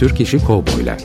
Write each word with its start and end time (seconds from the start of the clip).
Türk 0.00 0.20
İşi 0.20 0.38
Kovboylar. 0.44 0.98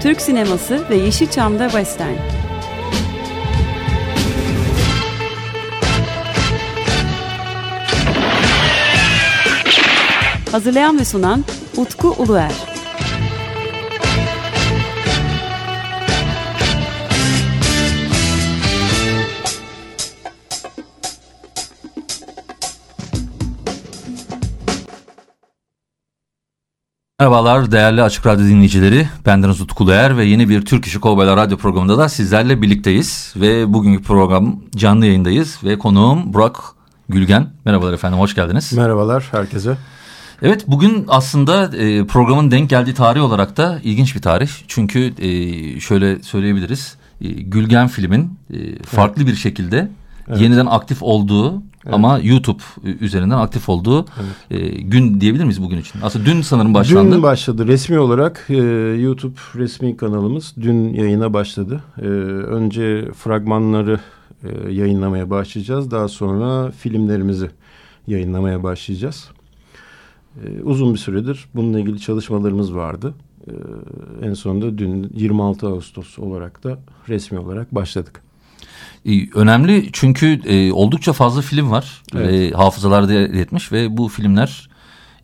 Türk 0.00 0.20
sineması 0.20 0.90
ve 0.90 0.96
Yeşilçam'da 0.96 1.68
Western. 1.68 2.14
Hazırlayan 10.52 10.98
ve 10.98 11.04
sunan 11.04 11.44
Utku 11.76 12.08
Uluer. 12.18 12.67
Merhabalar 27.20 27.72
değerli 27.72 28.02
Açık 28.02 28.26
Radyo 28.26 28.46
dinleyicileri. 28.46 29.08
Bendeniz 29.26 29.60
Utku 29.60 29.84
Uluer 29.84 30.16
ve 30.16 30.24
yeni 30.24 30.48
bir 30.48 30.64
Türk 30.64 30.86
İşi 30.86 31.00
Kovboylar 31.00 31.36
Radyo 31.36 31.56
programında 31.56 31.98
da 31.98 32.08
sizlerle 32.08 32.62
birlikteyiz. 32.62 33.34
Ve 33.36 33.72
bugünkü 33.72 34.02
program 34.02 34.60
canlı 34.76 35.06
yayındayız 35.06 35.58
ve 35.64 35.78
konuğum 35.78 36.34
Burak 36.34 36.56
Gülgen. 37.08 37.50
Merhabalar 37.64 37.92
efendim, 37.92 38.18
hoş 38.18 38.34
geldiniz. 38.34 38.72
Merhabalar 38.72 39.28
herkese. 39.30 39.76
Evet 40.42 40.64
bugün 40.68 41.04
aslında 41.08 41.76
e, 41.76 42.06
programın 42.06 42.50
denk 42.50 42.70
geldiği 42.70 42.94
tarih 42.94 43.22
olarak 43.22 43.56
da 43.56 43.80
ilginç 43.82 44.16
bir 44.16 44.22
tarih. 44.22 44.50
Çünkü 44.68 45.12
e, 45.18 45.80
şöyle 45.80 46.22
söyleyebiliriz. 46.22 46.96
E, 47.20 47.28
Gülgen 47.28 47.88
filmin 47.88 48.38
e, 48.52 48.82
farklı 48.82 49.22
evet. 49.22 49.32
bir 49.32 49.38
şekilde 49.38 49.88
evet. 50.28 50.40
yeniden 50.40 50.66
aktif 50.66 51.02
olduğu 51.02 51.62
evet. 51.84 51.94
ama 51.94 52.18
YouTube 52.18 52.62
üzerinden 53.00 53.38
aktif 53.38 53.68
olduğu 53.68 54.06
evet. 54.50 54.62
e, 54.62 54.80
gün 54.82 55.20
diyebilir 55.20 55.44
miyiz 55.44 55.62
bugün 55.62 55.78
için? 55.78 56.00
Aslında 56.02 56.26
dün 56.26 56.42
sanırım 56.42 56.74
başlandı. 56.74 57.14
Dün 57.14 57.22
başladı. 57.22 57.66
Resmi 57.66 57.98
olarak 57.98 58.46
e, 58.48 58.56
YouTube 59.00 59.36
resmi 59.54 59.96
kanalımız 59.96 60.54
dün 60.60 60.94
yayına 60.94 61.32
başladı. 61.32 61.82
E, 61.98 62.04
önce 62.04 63.12
fragmanları 63.12 64.00
e, 64.44 64.72
yayınlamaya 64.72 65.30
başlayacağız. 65.30 65.90
Daha 65.90 66.08
sonra 66.08 66.70
filmlerimizi 66.70 67.50
yayınlamaya 68.06 68.62
başlayacağız. 68.62 69.30
Ee, 70.44 70.62
uzun 70.62 70.94
bir 70.94 70.98
süredir 70.98 71.48
bununla 71.54 71.80
ilgili 71.80 72.00
çalışmalarımız 72.00 72.74
vardı. 72.74 73.14
Ee, 73.48 73.52
en 74.26 74.34
sonunda 74.34 74.78
dün 74.78 75.10
26 75.14 75.66
Ağustos 75.68 76.18
olarak 76.18 76.64
da 76.64 76.78
resmi 77.08 77.38
olarak 77.38 77.74
başladık. 77.74 78.22
Önemli 79.34 79.88
çünkü 79.92 80.40
e, 80.46 80.72
oldukça 80.72 81.12
fazla 81.12 81.40
film 81.40 81.70
var. 81.70 82.02
Evet. 82.16 82.52
E, 82.52 82.56
hafızalarda 82.56 83.12
etmiş 83.14 83.72
ve 83.72 83.96
bu 83.96 84.08
filmler 84.08 84.68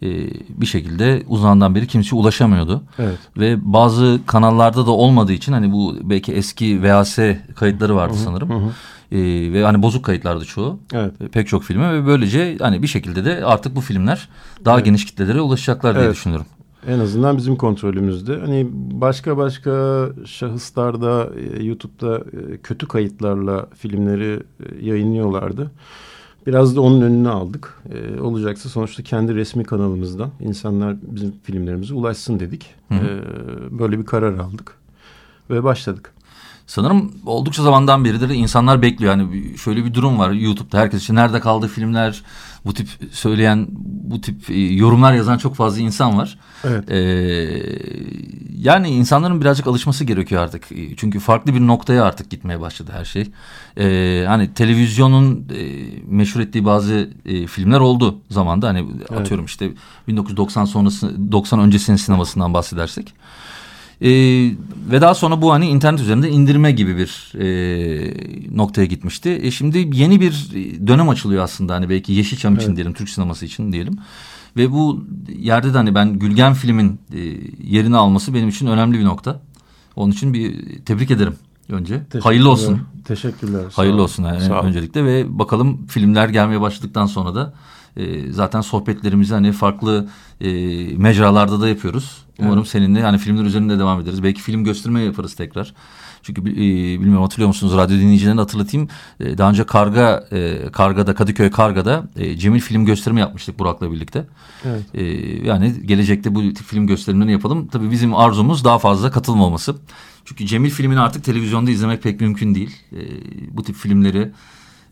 e, 0.03 0.08
bir 0.48 0.66
şekilde 0.66 1.22
uzandan 1.28 1.75
beri 1.75 1.86
kimse 1.86 2.16
ulaşamıyordu. 2.16 2.83
Evet. 2.98 3.19
Ve 3.36 3.72
bazı 3.72 4.20
kanallarda 4.27 4.86
da 4.86 4.91
olmadığı 4.91 5.33
için 5.33 5.53
hani 5.53 5.72
bu 5.72 5.97
belki 6.03 6.33
eski 6.33 6.83
VHS 6.83 7.19
kayıtları 7.55 7.97
vardı 7.97 8.14
hı 8.14 8.19
hı, 8.19 8.22
sanırım. 8.22 8.50
Hı. 8.50 8.70
E, 9.12 9.53
ve 9.53 9.64
hani 9.64 9.83
bozuk 9.83 10.05
kayıtlardı 10.05 10.44
çoğu. 10.44 10.81
Evet. 10.92 11.12
Pek 11.33 11.48
çok 11.48 11.64
filme 11.64 11.92
ve 11.92 12.06
böylece 12.06 12.56
hani 12.61 12.83
bir 12.83 12.86
şekilde 12.86 13.25
de 13.25 13.44
artık 13.44 13.77
bu 13.77 13.81
filmler 13.81 14.28
daha 14.64 14.77
evet. 14.77 14.84
geniş 14.84 15.06
kitlelere 15.06 15.41
ulaşacaklar 15.41 15.94
diye 15.94 16.05
evet. 16.05 16.14
düşünüyorum. 16.14 16.47
En 16.89 16.99
azından 16.99 17.37
bizim 17.37 17.57
kontrolümüzde. 17.57 18.39
Hani 18.39 18.69
başka 18.73 19.37
başka 19.37 20.09
şahıslarda 20.27 21.31
e, 21.37 21.65
YouTube'da 21.65 22.19
e, 22.19 22.57
kötü 22.57 22.89
kayıtlarla 22.89 23.67
filmleri 23.77 24.41
e, 24.61 24.87
yayınlıyorlardı. 24.87 25.71
Biraz 26.47 26.77
da 26.77 26.81
onun 26.81 27.01
önüne 27.01 27.29
aldık. 27.29 27.83
E, 27.93 28.21
olacaksa 28.21 28.69
sonuçta 28.69 29.03
kendi 29.03 29.35
resmi 29.35 29.65
kanalımızdan 29.65 30.31
insanlar 30.41 30.97
bizim 31.03 31.33
filmlerimize 31.43 31.95
ulaşsın 31.95 32.41
dedik. 32.41 32.75
Hı 32.89 32.94
hı. 32.94 33.05
E, 33.05 33.78
böyle 33.78 33.99
bir 33.99 34.05
karar 34.05 34.39
aldık 34.39 34.75
ve 35.50 35.65
başladık. 35.65 36.13
Sanırım 36.66 37.12
oldukça 37.26 37.62
zamandan 37.62 38.04
beridir 38.04 38.28
insanlar 38.28 38.82
bekliyor. 38.82 39.16
Yani 39.16 39.58
şöyle 39.58 39.84
bir 39.84 39.94
durum 39.94 40.19
var 40.19 40.30
YouTube'da 40.30 40.78
herkes 40.78 41.02
için 41.02 41.14
nerede 41.14 41.41
kaldı 41.41 41.69
filmler 41.69 42.22
bu 42.64 42.75
tip 42.75 42.88
söyleyen 43.12 43.66
bu 43.84 44.20
tip 44.20 44.50
e, 44.50 44.60
yorumlar 44.60 45.12
yazan 45.12 45.38
çok 45.38 45.54
fazla 45.54 45.80
insan 45.80 46.19
var. 46.19 46.38
Evet. 46.64 46.91
Ee, 46.91 46.98
yani 48.58 48.88
insanların 48.88 49.41
birazcık 49.41 49.66
alışması 49.66 50.04
gerekiyor 50.04 50.42
artık. 50.42 50.72
E, 50.72 50.97
çünkü 50.97 51.20
farklı 51.20 51.54
bir 51.54 51.60
noktaya 51.60 52.04
artık 52.04 52.30
gitmeye 52.30 52.60
başladı 52.60 52.91
her 52.94 53.04
şey. 53.04 53.31
Ee, 53.78 54.25
hani 54.28 54.54
televizyonun 54.54 55.48
e, 55.54 55.62
meşhur 56.06 56.41
ettiği 56.41 56.64
bazı 56.64 57.10
e, 57.25 57.46
filmler 57.46 57.81
oldu 57.81 58.19
zamanda. 58.31 58.69
Hani 58.69 58.86
evet. 58.98 59.20
atıyorum 59.20 59.44
işte 59.44 59.70
1990 60.08 60.64
sonrası 60.64 61.32
90 61.32 61.60
öncesinin 61.60 61.96
sinemasından 61.96 62.54
bahsedersek. 62.54 63.14
E, 64.04 64.10
ve 64.91 65.00
daha 65.00 65.15
sonra 65.15 65.42
bu 65.42 65.53
hani 65.53 65.66
internet 65.66 66.00
üzerinde 66.00 66.31
indirme 66.31 66.72
gibi 66.72 66.97
bir 66.97 67.32
e, 67.38 67.47
noktaya 68.56 68.84
gitmişti. 68.84 69.41
E, 69.42 69.50
şimdi 69.50 69.91
yeni 69.92 70.20
bir 70.20 70.50
dönem 70.87 71.09
açılıyor 71.09 71.44
aslında 71.44 71.75
hani 71.75 71.88
belki 71.88 72.12
Yeşilçam 72.12 72.54
için 72.54 72.66
evet. 72.66 72.76
diyelim, 72.76 72.93
Türk 72.93 73.09
sineması 73.09 73.44
için 73.47 73.72
diyelim. 73.72 73.98
Ve 74.56 74.72
bu 74.72 75.04
yerde 75.38 75.75
de 75.75 75.76
hani 75.76 75.94
ben 75.94 76.19
Gülgen 76.19 76.54
filmin 76.54 77.00
e, 77.12 77.19
yerini 77.62 77.97
alması 77.97 78.34
benim 78.34 78.48
için 78.48 78.66
önemli 78.66 78.98
bir 78.98 79.04
nokta. 79.04 79.41
Onun 79.97 80.12
için 80.12 80.34
bir 80.34 80.78
tebrik 80.84 81.10
ederim 81.10 81.37
önce. 81.69 82.03
Hayırlı 82.20 82.50
olsun. 82.50 82.81
Teşekkürler. 83.04 83.64
Hayırlı 83.72 84.03
olsun 84.03 84.25
yani 84.25 84.53
öncelikle 84.53 85.04
ve 85.04 85.38
bakalım 85.38 85.87
filmler 85.87 86.28
gelmeye 86.28 86.60
başladıktan 86.60 87.06
sonra 87.06 87.34
da 87.34 87.54
e, 87.97 88.32
zaten 88.32 88.60
sohbetlerimizi 88.60 89.34
hani 89.34 89.53
farklı 89.53 90.09
e, 90.41 90.49
mecralarda 90.97 91.60
da 91.60 91.69
yapıyoruz. 91.69 92.25
Umarım 92.38 92.59
evet. 92.59 92.69
seninle 92.69 93.00
yani 93.00 93.19
filmler 93.19 93.44
üzerinde 93.44 93.78
devam 93.78 94.00
ederiz. 94.00 94.22
Belki 94.22 94.43
film 94.43 94.65
gösterme 94.65 95.00
yaparız 95.00 95.34
tekrar. 95.34 95.75
Çünkü 96.22 96.41
e, 96.41 96.55
bilmiyorum 97.00 97.22
hatırlıyor 97.22 97.49
musunuz 97.49 97.77
radyo 97.77 97.97
dinleyicilerine 97.97 98.41
hatırlatayım. 98.41 98.88
E, 99.21 99.38
daha 99.38 99.50
önce 99.50 99.65
Karga 99.65 100.28
e, 100.32 100.71
Karga'da 100.72 101.15
Kadıköy 101.15 101.50
Karga'da 101.50 102.05
e, 102.16 102.37
Cemil 102.37 102.60
film 102.60 102.84
gösterimi 102.84 103.21
yapmıştık 103.21 103.59
Burak'la 103.59 103.93
birlikte. 103.93 104.26
Evet. 104.65 104.82
E, 104.94 105.05
yani 105.47 105.87
gelecekte 105.87 106.34
bu 106.34 106.41
tip 106.41 106.66
film 106.66 106.87
gösterimlerini 106.87 107.32
yapalım. 107.32 107.69
Tabii 107.69 107.91
bizim 107.91 108.15
arzumuz 108.15 108.65
daha 108.65 108.78
fazla 108.78 109.11
katılım 109.11 109.41
olması. 109.41 109.76
Çünkü 110.25 110.47
Cemil 110.47 110.71
filmini 110.71 111.00
artık 111.00 111.25
televizyonda 111.25 111.71
izlemek 111.71 112.03
pek 112.03 112.21
mümkün 112.21 112.55
değil. 112.55 112.76
E, 112.93 113.00
bu 113.50 113.62
tip 113.62 113.76
filmleri 113.76 114.31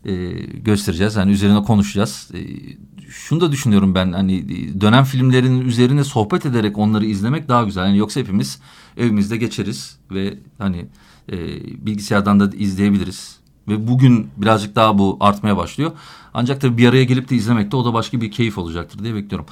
e, 0.05 0.31
göstereceğiz. 0.65 1.15
Yani 1.15 1.31
üzerine 1.31 1.63
konuşacağız. 1.63 2.31
E, 2.33 2.39
şunu 3.09 3.41
da 3.41 3.51
düşünüyorum 3.51 3.95
ben 3.95 4.11
hani 4.11 4.45
dönem 4.81 5.03
filmlerinin 5.03 5.61
üzerine 5.61 6.03
sohbet 6.03 6.45
ederek 6.45 6.77
onları 6.77 7.05
izlemek 7.05 7.47
daha 7.47 7.63
güzel. 7.63 7.85
Yani 7.85 7.97
yoksa 7.97 8.19
hepimiz 8.19 8.59
evimizde 8.97 9.37
geçeriz 9.37 9.97
ve 10.11 10.37
hani 10.57 10.85
e, 11.31 11.37
bilgisayardan 11.85 12.39
da 12.39 12.49
izleyebiliriz. 12.57 13.37
Ve 13.67 13.87
bugün 13.87 14.29
birazcık 14.37 14.75
daha 14.75 14.97
bu 14.97 15.17
artmaya 15.19 15.57
başlıyor. 15.57 15.91
Ancak 16.33 16.61
tabii 16.61 16.77
bir 16.77 16.89
araya 16.89 17.03
gelip 17.03 17.29
de 17.29 17.35
izlemekte 17.35 17.77
o 17.77 17.85
da 17.85 17.93
başka 17.93 18.21
bir 18.21 18.31
keyif 18.31 18.57
olacaktır 18.57 19.03
diye 19.03 19.15
bekliyorum. 19.15 19.45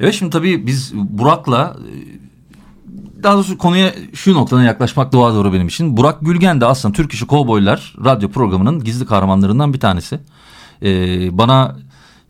Evet 0.00 0.14
şimdi 0.14 0.30
tabii 0.30 0.66
biz 0.66 0.92
Burak'la 0.94 1.76
e, 1.80 2.33
daha 3.24 3.34
doğrusu 3.34 3.58
konuya 3.58 3.94
şu 4.14 4.34
noktadan 4.34 4.62
yaklaşmak 4.62 5.12
doğa 5.12 5.34
doğru 5.34 5.52
benim 5.52 5.68
için. 5.68 5.96
Burak 5.96 6.20
Gülgen 6.20 6.60
de 6.60 6.66
aslında 6.66 6.94
Türk 6.94 7.12
İşi 7.12 7.26
Kovboylar 7.26 7.94
radyo 8.04 8.28
programının 8.28 8.84
gizli 8.84 9.06
kahramanlarından 9.06 9.72
bir 9.72 9.80
tanesi. 9.80 10.20
Ee, 10.82 11.38
bana 11.38 11.76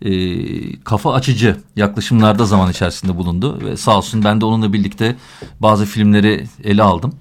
e, 0.03 0.81
kafa 0.81 1.13
açıcı 1.15 1.57
yaklaşımlarda 1.77 2.45
zaman 2.45 2.71
içerisinde 2.71 3.17
bulundu. 3.17 3.59
Ve 3.65 3.77
sağ 3.77 3.99
olsun 3.99 4.25
ben 4.25 4.41
de 4.41 4.45
onunla 4.45 4.73
birlikte 4.73 5.17
bazı 5.61 5.85
filmleri 5.85 6.47
ele 6.65 6.83
aldım. 6.83 7.15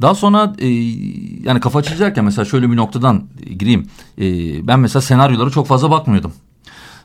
Daha 0.00 0.14
sonra 0.14 0.54
e, 0.58 0.68
yani 1.44 1.60
kafa 1.60 1.78
açıcı 1.78 1.98
derken 1.98 2.24
mesela 2.24 2.44
şöyle 2.44 2.70
bir 2.70 2.76
noktadan 2.76 3.24
gireyim. 3.58 3.88
E, 4.18 4.26
ben 4.66 4.80
mesela 4.80 5.02
senaryolara 5.02 5.50
çok 5.50 5.66
fazla 5.66 5.90
bakmıyordum. 5.90 6.32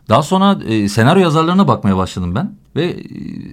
Daha 0.09 0.23
sonra 0.23 0.59
e, 0.67 0.89
senaryo 0.89 1.21
yazarlarına 1.21 1.67
bakmaya 1.67 1.97
başladım 1.97 2.35
ben. 2.35 2.55
Ve 2.75 2.85
e, 2.85 3.01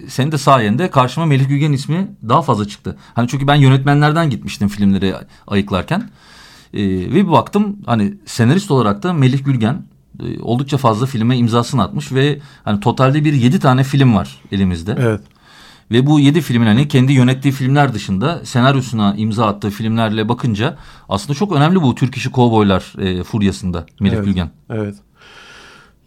senin 0.08 0.32
de 0.32 0.38
sayende 0.38 0.91
karşıma 0.91 1.26
Melih 1.26 1.49
Gülgen 1.49 1.73
ismi 1.73 2.08
daha 2.29 2.43
fazla 2.43 2.69
çıktı. 2.69 2.97
Hani 3.14 3.29
çünkü 3.29 3.47
ben 3.47 3.55
yönetmenlerden 3.55 4.31
gitmiştim 4.31 4.69
filmleri 4.69 5.14
ayıklarken. 5.47 6.11
E, 6.75 6.82
ve 6.88 7.14
bir 7.14 7.31
baktım 7.31 7.76
hani 7.87 8.14
senarist 8.26 8.70
olarak 8.70 9.02
da 9.02 9.12
Melih 9.12 9.44
Gülgen 9.44 9.82
e, 10.20 10.41
oldukça 10.41 10.76
fazla 10.76 11.06
filme 11.06 11.37
imzasını 11.37 11.82
atmış 11.82 12.12
ve 12.12 12.38
hani 12.64 12.81
totalde 12.81 13.25
bir 13.25 13.32
yedi 13.32 13.61
tane 13.61 13.85
film 13.85 14.14
var 14.14 14.41
elimizde. 14.52 14.97
Evet. 14.99 15.20
Ve 15.91 16.06
bu 16.06 16.20
yedi 16.20 16.41
filmin 16.41 16.67
hani 16.67 16.88
kendi 16.88 17.12
yönettiği 17.12 17.55
filmler 17.55 17.94
dışında 17.94 18.44
senaryosuna 18.44 19.14
imza 19.17 19.47
attığı 19.47 19.70
filmlerle 19.70 20.29
bakınca 20.29 20.76
aslında 21.08 21.38
çok 21.38 21.52
önemli 21.52 21.82
bu 21.82 21.94
Türk 21.94 22.17
işi 22.17 22.31
kovboylar 22.31 22.94
e, 22.99 23.23
furyasında 23.23 23.87
Melih 24.00 24.17
evet, 24.17 24.25
Gülgen. 24.25 24.50
Evet. 24.70 24.94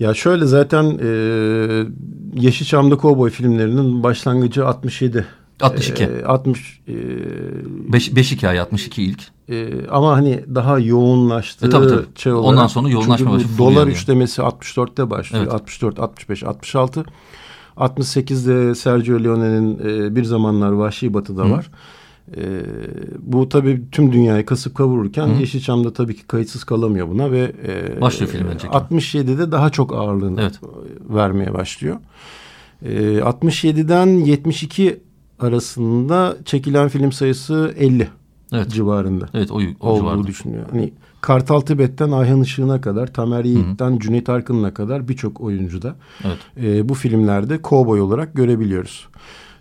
Ya 0.04 0.14
şöyle 0.14 0.46
zaten 0.46 1.00
e, 1.04 1.08
Yeşilçam'da 2.42 2.98
kovboy 2.98 3.30
filmlerinin 3.30 4.04
başlangıcı 4.04 4.68
67. 4.68 5.26
62. 5.62 6.04
E, 6.04 6.24
60 6.26 6.80
e, 6.88 6.94
5 7.94 8.16
5 8.16 8.32
hikaye 8.32 8.62
62 8.62 9.04
ilk. 9.04 9.20
e, 9.50 9.70
ama 9.92 10.12
hani 10.16 10.44
daha 10.56 10.80
yoğunlaştığı 10.80 11.68
E, 11.68 11.70
tabii, 11.70 11.88
tabii. 11.88 12.02
şey 12.16 12.34
Ondan 12.34 12.54
olarak. 12.54 12.72
sonra 12.72 12.90
yoğunlaşma 12.90 13.40
Çünkü 13.40 13.58
Dolar 13.58 13.74
fulluyor. 13.74 13.88
üçlemesi 13.88 14.42
64'te 14.42 15.10
başlıyor. 15.10 15.44
Evet. 15.44 15.54
64, 15.54 16.00
65, 16.00 16.44
66. 16.44 17.06
68'de 17.78 18.76
Sergio 18.76 19.24
Leone'nin 19.24 19.80
e, 19.80 20.16
Bir 20.16 20.24
Zamanlar 20.24 20.72
Vahşi 20.72 21.14
Batı'da 21.14 21.44
Hı. 21.46 21.52
var. 21.52 21.70
E, 22.38 22.42
bu 23.20 23.50
tabii 23.50 23.82
tüm 23.92 24.12
dünyayı 24.12 24.46
kasıp 24.46 24.76
kavururken 24.76 25.28
Hı. 25.28 25.40
Yeşilçam'da 25.40 25.94
tabii 25.94 26.16
ki 26.16 26.24
kayıtsız 26.28 26.64
kalamıyor 26.64 27.08
buna 27.10 27.32
ve 27.32 27.52
e, 27.68 28.02
Başlıyor 28.02 28.32
filmlerin 28.32 28.58
çekimi. 28.58 28.74
67'de 28.76 29.52
daha 29.52 29.70
çok 29.70 29.94
ağırlığını 29.94 30.42
Evet. 30.42 30.60
vermeye 31.10 31.54
başlıyor. 31.54 31.98
E, 32.86 32.90
67'den 33.20 34.08
72 34.08 35.00
arasında 35.40 36.38
çekilen 36.46 36.88
film 36.90 37.12
sayısı 37.12 37.74
50 37.78 38.08
Evet. 38.52 38.70
civarında 38.72 39.26
Evet 39.34 39.52
o, 39.52 39.56
o 39.56 39.90
olduğu 39.90 40.00
civarda. 40.00 40.28
düşünüyor. 40.28 40.66
Hani 40.72 40.94
Kartal 41.22 41.60
Tibet'ten 41.60 42.12
Ayhan 42.12 42.42
Işık'ına 42.42 42.82
kadar, 42.82 43.08
Tamer 43.14 43.46
Yiğit'ten 43.46 44.00
Cüneyt 44.00 44.30
Arkın'ına 44.30 44.74
kadar 44.74 45.08
birçok 45.08 45.42
oyuncuda 45.42 45.96
Evet. 46.26 46.38
e, 46.62 46.90
bu 46.90 46.94
filmlerde 46.94 47.62
kovboy 47.62 48.02
olarak 48.02 48.34
görebiliyoruz. 48.36 49.08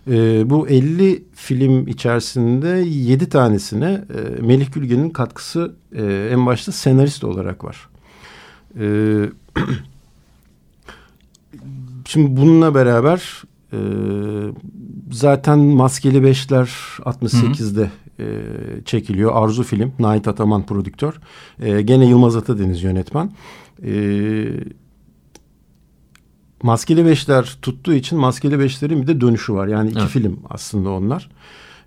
E, 0.07 0.49
bu 0.49 0.67
50 0.67 1.23
film 1.35 1.87
içerisinde 1.87 2.67
7 2.67 3.29
tanesine 3.29 4.05
e, 4.13 4.41
Melih 4.41 4.73
Gülgen'in 4.73 5.09
katkısı 5.09 5.73
e, 5.95 6.29
en 6.31 6.45
başta 6.45 6.71
senarist 6.71 7.23
olarak 7.23 7.63
var. 7.63 7.89
E, 8.79 8.85
şimdi 12.05 12.41
bununla 12.41 12.75
beraber 12.75 13.43
e, 13.73 13.77
zaten 15.11 15.59
Maskeli 15.59 16.23
Beşler 16.23 16.69
68'de 16.99 17.91
e, 18.19 18.25
çekiliyor. 18.85 19.31
Arzu 19.35 19.63
film. 19.63 19.91
Nait 19.99 20.27
Ataman 20.27 20.65
prodüktör. 20.65 21.13
E, 21.61 21.81
gene 21.81 22.05
Yılmaz 22.05 22.35
Atadeniz 22.35 22.83
yönetmen. 22.83 23.31
E, 23.83 23.93
Maskeli 26.63 27.05
Beşler 27.05 27.57
tuttuğu 27.61 27.93
için 27.93 28.19
Maskeli 28.19 28.59
Beşler'in 28.59 29.01
bir 29.01 29.07
de 29.07 29.21
dönüşü 29.21 29.53
var. 29.53 29.67
Yani 29.67 29.89
iki 29.89 29.99
Evet. 29.99 30.09
film 30.09 30.39
aslında 30.49 30.89
onlar. 30.89 31.29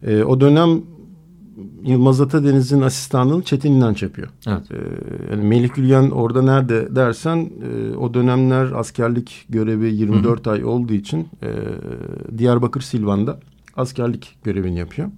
E, 0.03 0.23
o 0.23 0.41
dönem 0.41 0.81
Yılmaz 1.85 2.21
Atadeniz'in 2.21 2.81
asistanlığını 2.81 3.43
Çetin 3.43 3.73
İnanç 3.73 4.03
yapıyor. 4.03 4.29
Evet. 4.47 4.63
Ee, 4.71 4.77
yani 5.31 5.45
Melih 5.45 5.75
Gülgen 5.75 6.11
orada 6.11 6.43
nerede 6.43 6.97
dersen 6.97 7.37
e, 7.37 7.97
o 7.97 8.15
dönemler 8.15 8.73
askerlik 8.73 9.47
görevi 9.49 9.95
24 9.95 10.47
ay 10.47 10.65
olduğu 10.65 10.93
için 10.93 11.29
e, 11.43 11.49
Diyarbakır 12.39 12.81
Silvan'da 12.81 13.41
askerlik 13.77 14.37
görevini 14.45 14.79
yapıyor. 14.79 15.09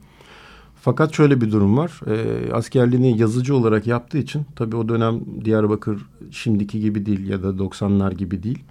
Fakat 0.81 1.15
şöyle 1.15 1.41
bir 1.41 1.53
durum 1.53 1.77
var. 1.77 2.01
E, 2.07 2.53
askerliğini 2.53 3.19
yazıcı 3.19 3.57
olarak 3.57 3.87
yaptığı 3.87 4.19
için 4.19 4.47
tabii 4.57 4.77
o 4.77 4.89
dönem 4.89 5.21
Diyarbakır 5.45 6.07
şimdiki 6.31 6.81
gibi 6.81 7.07
değil 7.07 7.29
ya 7.29 7.43
da 7.43 7.49
90'lar 7.49 8.15
gibi 8.15 8.43
değil. 8.43 8.65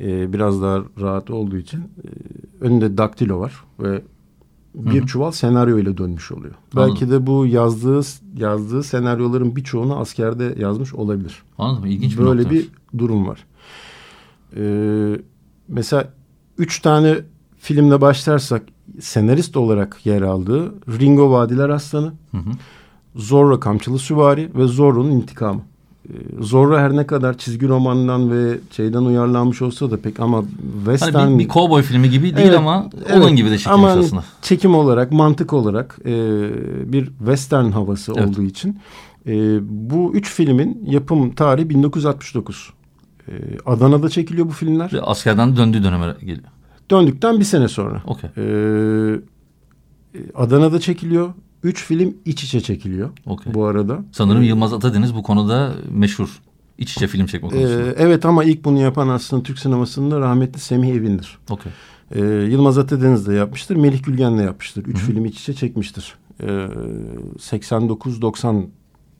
E, 0.00 0.32
biraz 0.32 0.62
daha 0.62 0.82
rahat 1.00 1.30
olduğu 1.30 1.56
için 1.56 1.78
e, 1.80 2.08
önünde 2.60 2.98
daktilo 2.98 3.40
var 3.40 3.52
ve 3.80 4.02
bir 4.74 5.00
Hı 5.00 5.02
hı. 5.02 5.06
çuval 5.06 5.30
senaryo 5.30 5.78
ile 5.78 5.96
dönmüş 5.98 6.32
oluyor. 6.32 6.54
Anladım. 6.74 6.90
Belki 6.94 7.10
de 7.10 7.26
bu 7.26 7.46
yazdığı 7.46 8.00
yazdığı 8.36 8.82
senaryoların 8.82 9.56
birçoğunu 9.56 9.98
askerde 9.98 10.54
yazmış 10.58 10.94
olabilir. 10.94 11.42
Anladın 11.58 11.80
mı? 11.82 11.88
İlginç 11.88 12.18
bir 12.18 12.24
Böyle 12.24 12.42
nokta. 12.42 12.54
bir 12.54 12.68
durum 12.98 13.26
var. 13.26 13.46
Ee, 14.56 15.20
mesela 15.68 16.08
üç 16.58 16.80
tane 16.80 17.16
filmle 17.58 18.00
başlarsak 18.00 18.62
senarist 19.00 19.56
olarak 19.56 20.06
yer 20.06 20.22
aldığı 20.22 20.74
Ringo 20.98 21.30
Vadiler 21.30 21.68
Aslanı, 21.68 22.12
Hı 22.30 22.36
hı. 22.38 22.50
Zorro 23.16 23.60
Kamçılı 23.60 23.98
Süvari 23.98 24.50
ve 24.54 24.66
Zorro'nun 24.66 25.10
İntikamı. 25.10 25.60
Ee, 26.08 26.12
Zorro 26.40 26.78
her 26.78 26.96
ne 26.96 27.06
kadar 27.06 27.38
çizgi 27.38 27.68
romandan 27.68 28.30
ve 28.30 28.58
şeyden 28.70 29.02
uyarlanmış 29.02 29.62
olsa 29.62 29.90
da 29.90 29.96
pek 30.00 30.20
ama 30.20 30.44
western... 30.84 31.12
Hani 31.14 31.34
bir, 31.38 31.44
bir 31.44 31.48
kovboy 31.48 31.82
filmi 31.82 32.10
gibi 32.10 32.36
değil 32.36 32.48
Evet, 32.48 32.58
ama 32.58 32.90
evet. 33.06 33.16
onun 33.24 33.36
gibi 33.36 33.50
de 33.50 33.58
çekilmiş 33.58 33.78
Ama 33.78 33.90
hani 33.90 34.00
aslında. 34.00 34.24
çekim 34.42 34.74
olarak, 34.74 35.12
mantık 35.12 35.52
olarak 35.52 35.98
e, 36.04 36.12
bir 36.92 37.06
western 37.06 37.70
havası 37.70 38.12
Evet. 38.16 38.28
olduğu 38.28 38.42
için 38.42 38.78
e, 39.26 39.58
bu 39.62 40.12
üç 40.14 40.30
filmin 40.32 40.84
yapım 40.86 41.34
tarihi 41.34 41.70
1969. 41.70 42.72
E, 43.28 43.32
Adana'da 43.66 44.08
çekiliyor 44.08 44.46
bu 44.46 44.50
filmler. 44.52 44.92
Ve 44.92 45.02
askerden 45.02 45.56
döndüğü 45.56 45.82
döneme 45.84 46.14
geliyor. 46.20 46.48
Döndükten 46.90 47.38
bir 47.40 47.44
sene 47.44 47.68
sonra. 47.68 48.02
Okey. 48.06 48.30
E, 48.36 48.44
Adana'da 50.34 50.80
çekiliyor. 50.80 51.28
Üç 51.62 51.84
film 51.84 52.16
iç 52.24 52.44
içe 52.44 52.60
çekiliyor 52.60 53.10
Okey. 53.26 53.54
bu 53.54 53.64
arada. 53.64 54.04
Sanırım 54.12 54.42
Yılmaz 54.42 54.72
Atadeniz 54.72 55.14
bu 55.14 55.22
konuda 55.22 55.72
meşhur. 55.90 56.40
İç 56.78 56.96
içe 56.96 57.06
film 57.06 57.26
çekme 57.26 57.48
konusunda. 57.48 57.82
E, 57.82 57.94
evet 57.96 58.24
ama 58.26 58.44
ilk 58.44 58.64
bunu 58.64 58.78
yapan 58.80 59.08
aslında 59.08 59.42
Türk 59.42 59.58
sinemasında 59.58 60.20
rahmetli 60.20 60.60
Semih 60.60 60.88
Evin'dir. 60.88 61.38
Okey. 61.50 61.72
Ee, 62.14 62.20
Yılmaz 62.24 62.78
Atadeniz 62.78 63.26
de 63.26 63.34
yapmıştır. 63.34 63.76
Melih 63.76 64.02
Gülgen 64.02 64.38
de 64.38 64.42
yapmıştır. 64.42 64.84
Üç 64.84 64.98
Hı 64.98 65.02
hı. 65.02 65.06
film 65.06 65.24
iç 65.24 65.40
içe 65.40 65.54
çekmiştir. 65.54 66.14
Ee, 66.42 66.68
89-90 67.38 68.66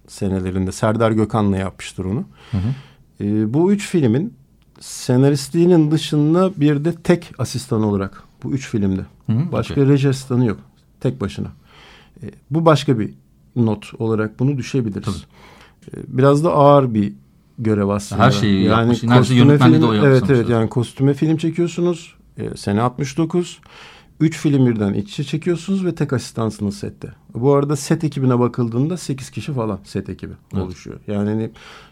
senelerinde 0.09 0.73
Serdar 0.73 1.11
Gökhan'la 1.13 1.57
yapmıştır 1.57 2.05
onu. 2.05 2.25
Hı 2.51 2.57
hı. 2.59 3.25
Ee, 3.25 3.55
bu 3.55 3.73
üç 3.73 3.89
filmin 3.89 4.35
senaristliğinin 4.81 5.91
dışında 5.91 6.61
bir 6.61 6.85
de 6.85 6.95
tek 6.95 7.33
asistan 7.39 7.83
olarak 7.83 8.23
bu 8.43 8.53
üç 8.53 8.69
filmde. 8.69 9.01
Hı 9.27 9.33
hı, 9.33 9.53
Başka 9.53 9.75
okey. 9.75 9.89
reji 9.89 10.09
asistanı 10.09 10.47
yok. 10.47 10.59
Tek 11.01 11.21
başına. 11.21 11.49
Ee, 12.23 12.31
bu 12.51 12.65
başka 12.65 12.99
bir 12.99 13.15
not 13.57 13.93
olarak 13.99 14.39
bunu 14.41 14.59
düşebiliriz. 14.59 15.25
Ee, 15.89 16.01
biraz 16.09 16.45
da 16.45 16.53
ağır 16.53 16.95
bir 16.95 17.13
görev 17.59 17.89
aslında. 17.89 18.23
Her 18.23 18.31
şeyi 18.31 18.65
yapmış. 18.65 19.03
Neredeyse 19.03 19.19
kostüme 19.19 19.41
yönetmenliği 19.41 19.83
de 19.83 19.87
o 19.87 19.95
Evet 19.95 20.23
evet 20.31 20.49
yani 20.49 20.69
kostüme 20.69 21.15
film 21.15 21.37
çekiyorsunuz. 21.37 22.15
E, 22.39 22.57
sene 22.57 22.81
69. 22.81 23.61
Üç 24.21 24.39
film 24.39 24.67
birden 24.67 24.95
iç 24.95 25.11
içe 25.11 25.25
çekiyorsunuz 25.25 25.85
ve 25.85 25.95
tek 25.95 26.13
asistansınız 26.13 26.77
sette. 26.77 27.09
Bu 27.35 27.55
arada 27.55 27.77
set 27.77 28.05
ekibine 28.05 28.39
bakıldığında 28.39 28.97
8 28.97 29.31
kişi 29.31 29.53
falan 29.53 29.79
set 29.85 30.09
ekibi 30.09 30.33
Evet. 30.55 30.65
oluşuyor. 30.65 31.01
Yani 31.07 31.29
hani 31.29 31.51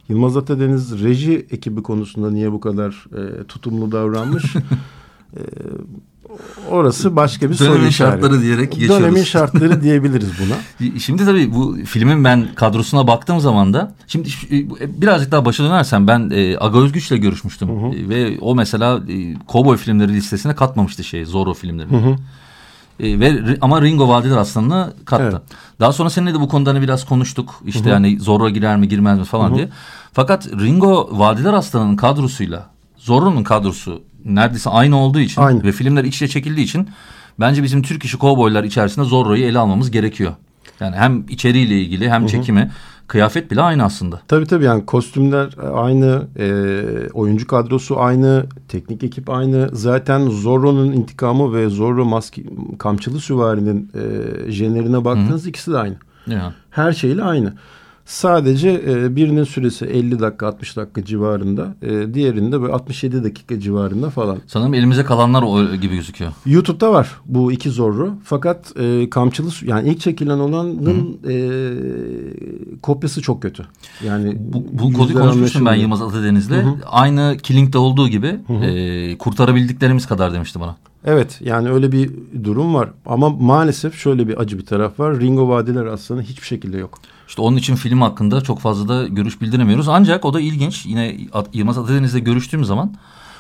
Yılmaz 0.09 0.37
Atadeniz 0.37 1.03
reji 1.03 1.47
ekibi 1.51 1.83
konusunda 1.83 2.31
niye 2.31 2.53
bu 2.53 2.61
kadar 2.61 3.07
e, 3.17 3.45
tutumlu 3.45 3.93
davranmış? 3.93 4.57
e, 5.37 5.41
orası 6.71 7.17
başka 7.17 7.51
bir 7.51 7.55
soru 7.55 7.75
Dönemin 7.75 7.91
şartları 7.91 8.43
diyerek 8.43 8.73
geçiyoruz. 8.73 9.05
Dönemin 9.05 9.23
şartları 9.25 9.83
diyebiliriz 9.83 10.29
buna. 10.41 10.89
Şimdi 10.99 11.25
tabii 11.25 11.55
bu 11.55 11.77
filmin 11.87 12.25
ben 12.25 12.49
kadrosuna 12.55 13.07
baktığım 13.07 13.41
zaman 13.41 13.75
da 13.75 13.95
şimdi 14.07 14.29
e, 14.51 14.57
e, 14.57 15.01
birazcık 15.03 15.33
daha 15.33 15.45
başa 15.45 15.65
dönersem 15.65 16.09
ben 16.09 16.31
e, 16.35 16.59
Aga 16.59 16.79
Özgüç'le 16.79 17.11
görüşmüştüm. 17.11 17.69
Hı 17.69 17.87
hı. 17.87 17.95
E, 17.95 18.09
ve 18.09 18.39
o 18.41 18.55
mesela 18.55 19.01
e, 19.09 19.35
kovboy 19.47 19.77
filmleri 19.77 20.13
listesine 20.13 20.55
katmamıştı 20.55 21.05
şey 21.05 21.25
Zorro 21.25 21.55
filmlerini. 21.55 21.93
Hı 21.93 22.07
hı. 22.09 22.17
E, 23.01 23.21
ve 23.21 23.59
ama 23.61 23.83
Ringo 23.83 24.09
Vadiler 24.09 24.37
Aslanı'na 24.37 24.93
kattı. 25.05 25.23
Evet. 25.23 25.43
Daha 25.81 25.93
sonra 25.93 26.11
seninle 26.11 26.35
de 26.35 26.41
bu 26.41 26.49
konuda 26.49 26.71
hani 26.71 26.83
biraz 26.83 27.05
konuştuk. 27.07 27.63
İşte 27.67 27.85
Hı 27.85 27.89
hı. 27.89 27.93
hani 27.93 28.21
Zorro 28.21 28.51
girer 28.51 28.77
mi 28.77 28.89
girmez 28.89 29.19
mi 29.19 29.25
falan 29.25 29.49
Hı 29.49 29.53
hı. 29.53 29.57
diye. 29.57 29.69
Fakat 30.13 30.47
Ringo 30.47 31.09
Vadiler 31.13 31.53
Aslanı'nın 31.53 31.97
kadrosuyla 31.97 32.71
Zorro'nun 33.11 33.43
kadrosu 33.43 34.03
neredeyse 34.25 34.71
aynı 34.71 34.97
olduğu 34.97 35.21
için 35.21 35.43
Aynı. 35.43 35.65
ve 35.65 35.73
filmler 35.73 36.05
iç 36.05 36.15
içe 36.15 36.29
çekildiği 36.29 36.67
için 36.67 36.89
bence 37.41 37.63
bizim 37.63 37.83
Türk 37.83 38.05
işi 38.05 38.19
kovboylar 38.19 38.65
içerisinde 38.65 39.05
Zorro'yu 39.05 39.45
ele 39.45 39.59
almamız 39.59 39.91
gerekiyor. 39.91 40.33
Yani 40.81 40.97
hem 40.97 41.25
içeriğiyle 41.29 41.81
ilgili 41.81 42.11
hem 42.11 42.27
çekimi 42.27 42.71
kıyafet 43.07 43.51
bile 43.51 43.63
aynı 43.63 43.85
aslında. 43.85 44.21
Tabii 44.29 44.47
tabii 44.47 44.65
yani 44.65 44.87
kostümler 44.87 45.49
aynı, 45.75 46.27
e, 46.39 46.49
oyuncu 47.13 47.47
kadrosu 47.47 48.01
aynı, 48.01 48.47
teknik 48.69 49.05
ekip 49.05 49.31
aynı. 49.31 49.69
Zaten 49.73 50.29
Zorro'nun 50.29 50.93
intikamı 50.93 51.55
ve 51.55 51.69
Zorro 51.69 52.05
maske, 52.05 52.43
kamçılı 52.79 53.21
süvarinin 53.21 53.91
e, 53.95 54.53
jenerine 54.53 55.05
baktığınız 55.05 55.47
ikisi 55.47 55.73
de 55.73 55.79
aynı. 55.79 55.97
Yani. 56.27 56.53
Her 56.71 56.93
şeyle 56.93 57.23
aynı. 57.23 57.55
Sadece 58.05 58.83
e, 58.89 59.17
birinin 59.17 59.45
süresi 59.45 59.85
50 59.87 60.21
dakika 60.21 60.47
60 60.47 60.77
dakika 60.77 61.05
civarında, 61.05 61.75
e, 61.83 62.15
diğerinde 62.15 62.63
böyle 62.63 62.73
67 62.73 63.25
dakika 63.25 63.61
civarında 63.61 64.11
falan. 64.11 64.39
Sanırım 64.47 64.75
elimize 64.75 65.05
kalanlar 65.05 65.43
o 65.43 65.75
gibi 65.77 65.97
gözüküyor. 65.97 66.33
YouTube'da 66.47 66.93
var 66.93 67.21
bu 67.27 67.53
iki 67.53 67.71
Zorro. 67.71 68.15
Fakat 68.25 68.73
e, 68.81 69.11
kamçılı 69.11 69.51
yani 69.63 69.89
ilk 69.89 70.01
çekilen 70.01 70.39
olanın 70.39 71.19
e, 71.29 71.35
kopyası 72.83 73.23
çok 73.23 73.43
kötü. 73.43 73.67
Yani 74.05 74.37
Bu, 74.39 74.65
bu 74.73 75.03
yüzler 75.03 75.23
konuşmuştum 75.23 75.67
ben. 75.67 75.75
Yılmaz 75.75 76.03
Atadeniz'le. 76.03 76.51
Hı 76.51 76.61
hı. 76.61 76.75
Aynı 76.87 77.37
Killing'de 77.43 77.79
olduğu 77.79 78.09
gibi 78.09 78.41
e, 78.63 79.19
kurtarabildiklerimiz 79.19 80.07
kadar 80.07 80.33
demişti 80.35 80.61
bana. 80.61 80.77
Evet 81.05 81.39
yani 81.41 81.71
öyle 81.71 81.93
bir 81.93 82.11
durum 82.45 82.75
var. 82.75 82.89
Ama 83.07 83.29
maalesef 83.29 83.99
şöyle 83.99 84.29
bir 84.29 84.41
acı 84.41 84.59
bir 84.59 84.67
taraf 84.67 85.01
var. 85.01 85.21
Ringo 85.21 85.49
Vadiler 85.49 85.87
aslında 85.87 86.23
hiçbir 86.23 86.47
şekilde 86.47 86.79
yok. 86.79 86.99
İşte 87.29 87.43
onun 87.43 87.57
için 87.57 87.75
film 87.75 88.01
hakkında 88.01 88.41
çok 88.41 88.61
fazla 88.61 88.89
da 88.89 89.09
görüş 89.09 89.41
bildiremiyoruz. 89.41 89.89
Ancak 89.89 90.25
o 90.25 90.35
da 90.35 90.41
ilginç. 90.41 90.87
Yine 90.87 91.17
Yılmaz 91.53 91.79
Atadeniz'le 91.79 92.25
görüştüğüm 92.25 92.65
zaman 92.65 92.95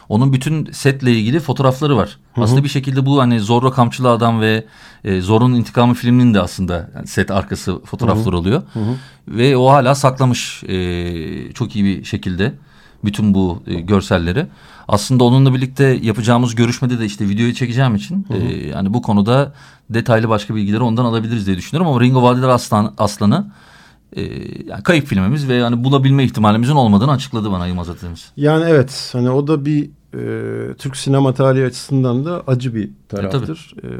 Onun 0.09 0.33
bütün 0.33 0.73
setle 0.73 1.12
ilgili 1.12 1.40
fotoğrafları 1.40 1.97
var. 1.97 2.19
Hı 2.35 2.40
hı. 2.40 2.45
Aslında 2.45 2.64
bir 2.64 2.69
şekilde 2.69 3.07
bu 3.07 3.21
hani 3.21 3.40
Zorro 3.40 3.71
Kamçılı 3.71 4.11
Adam 4.11 4.40
ve 4.40 4.64
e, 5.05 5.21
Zorro'nun 5.21 5.55
İntikamı 5.55 5.95
filminin 5.95 6.35
de 6.35 6.40
aslında 6.40 6.90
yani 6.95 7.07
set 7.07 7.31
arkası 7.31 7.81
fotoğraflar 7.85 8.33
oluyor. 8.33 8.62
Hı 8.73 8.81
hı. 8.81 8.95
Ve 9.29 9.57
o 9.57 9.71
hala 9.71 9.95
saklamış 9.95 10.64
e, 10.64 11.52
çok 11.52 11.76
iyi 11.76 11.85
bir 11.85 12.05
şekilde 12.05 12.55
bütün 13.04 13.35
bu 13.35 13.62
e, 13.66 13.75
görselleri. 13.75 14.47
Aslında 14.88 15.25
onunla 15.25 15.54
birlikte 15.54 15.85
yapacağımız 15.85 16.54
görüşmede 16.54 16.99
de 16.99 17.04
işte 17.04 17.28
videoyu 17.28 17.54
çekeceğim 17.54 17.95
için 17.95 18.26
hı 18.28 18.35
hı. 18.35 18.38
E, 18.38 18.66
yani 18.66 18.95
bu 18.95 19.02
konuda 19.02 19.52
detaylı 19.90 20.28
başka 20.28 20.54
bilgileri 20.54 20.83
ondan 20.83 21.04
alabiliriz 21.04 21.47
diye 21.47 21.57
düşünüyorum 21.57 21.92
ama 21.92 22.00
Ringo 22.00 22.23
Vadiler 22.23 22.49
Aslan, 22.49 22.95
Aslanı 22.99 23.47
e, 24.16 24.23
yani 24.66 24.83
kayıp 24.83 25.07
filmimiz 25.07 25.49
ve 25.49 25.54
yani 25.54 25.85
bulabilme 25.85 26.25
ihtimalimizin 26.25 26.75
olmadığını 26.75 27.11
açıkladı 27.11 27.50
bana 27.50 27.66
Yılmaz 27.66 27.88
Atemiz. 27.88 28.33
Yani 28.37 28.64
evet 28.69 29.11
hani 29.12 29.30
o 29.30 29.47
da 29.47 29.64
bir 29.64 29.90
e, 30.14 30.75
Türk 30.75 30.97
sinema 30.97 31.35
tarihi 31.35 31.64
açısından 31.64 32.25
da 32.25 32.42
acı 32.47 32.75
bir 32.75 32.90
taraftır. 33.09 33.75
E, 33.83 33.87
e, 33.87 33.90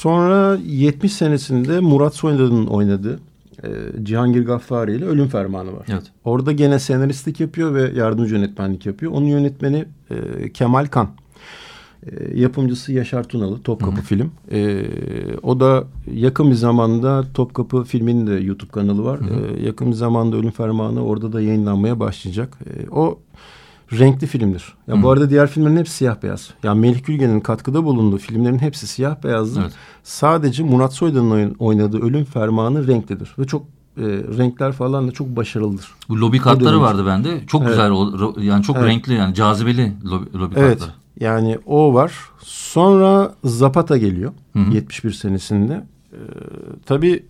sonra 0.00 0.58
70 0.66 1.12
senesinde 1.12 1.80
Murat 1.80 2.14
Soydan'ın 2.14 2.66
oynadığı 2.66 3.20
e, 3.64 3.68
Cihangir 4.04 4.46
Gaffari 4.46 4.96
ile 4.96 5.04
Ölüm 5.04 5.28
Fermanı 5.28 5.72
var. 5.72 5.86
Evet. 5.88 6.02
Orada 6.24 6.52
gene 6.52 6.78
senaristlik 6.78 7.40
yapıyor 7.40 7.74
ve 7.74 7.92
yardımcı 7.94 8.34
yönetmenlik 8.34 8.86
yapıyor. 8.86 9.12
Onun 9.12 9.26
yönetmeni 9.26 9.84
e, 10.10 10.52
Kemal 10.52 10.86
Kan. 10.86 11.08
E, 12.06 12.40
yapımcısı 12.40 12.92
Yaşar 12.92 13.24
Tunalı 13.24 13.62
Topkapı 13.62 13.96
Hı. 13.96 14.02
Film. 14.02 14.30
E, 14.52 14.86
o 15.42 15.60
da 15.60 15.84
yakın 16.12 16.50
bir 16.50 16.54
zamanda 16.54 17.24
Topkapı 17.34 17.84
filminin 17.84 18.26
de 18.26 18.32
YouTube 18.32 18.70
kanalı 18.70 19.04
var. 19.04 19.20
E, 19.20 19.64
yakın 19.66 19.86
bir 19.86 19.96
zamanda 19.96 20.36
Ölüm 20.36 20.50
Fermanı 20.50 21.04
orada 21.04 21.32
da 21.32 21.40
yayınlanmaya 21.40 22.00
başlayacak. 22.00 22.58
E, 22.66 22.90
o 22.90 23.18
renkli 23.92 24.26
filmdir. 24.26 24.74
Ya 24.88 24.96
Hı. 24.96 25.02
bu 25.02 25.10
arada 25.10 25.30
diğer 25.30 25.46
filmlerin 25.46 25.76
hepsi 25.76 25.94
siyah 25.94 26.22
beyaz. 26.22 26.50
Yani 26.62 26.80
Melih 26.80 27.04
Gülgen'in 27.04 27.40
katkıda 27.40 27.84
bulunduğu 27.84 28.18
filmlerin 28.18 28.58
hepsi 28.58 28.86
siyah 28.86 29.22
beyazdır. 29.24 29.62
Evet. 29.62 29.72
Sadece 30.02 30.62
Murat 30.62 30.94
Soydan'ın 30.94 31.54
oynadığı 31.58 32.02
Ölüm 32.02 32.24
Fermanı 32.24 32.86
renklidir 32.86 33.34
ve 33.38 33.44
çok 33.44 33.62
e, 33.96 34.02
renkler 34.38 34.72
falan 34.72 35.08
da 35.08 35.12
çok 35.12 35.28
başarılıdır. 35.28 35.94
Bu 36.08 36.20
lobi 36.20 36.38
kartları 36.38 36.80
vardı 36.80 37.06
bende. 37.06 37.46
Çok 37.46 37.62
evet. 37.62 37.70
güzel 37.70 37.92
yani 38.46 38.62
çok 38.62 38.76
evet. 38.76 38.88
renkli 38.88 39.14
yani 39.14 39.34
cazibeli 39.34 39.92
lobi, 40.04 40.38
lobi 40.38 40.54
evet. 40.56 40.78
kartları. 40.78 40.90
Yani 41.20 41.58
o 41.66 41.94
var. 41.94 42.12
Sonra 42.42 43.34
Zapata 43.44 43.96
geliyor. 43.96 44.32
Hı 44.52 44.58
hı. 44.58 44.74
71 44.74 45.12
senesinde. 45.12 45.84
Ee, 46.12 46.16
tabii 46.86 47.24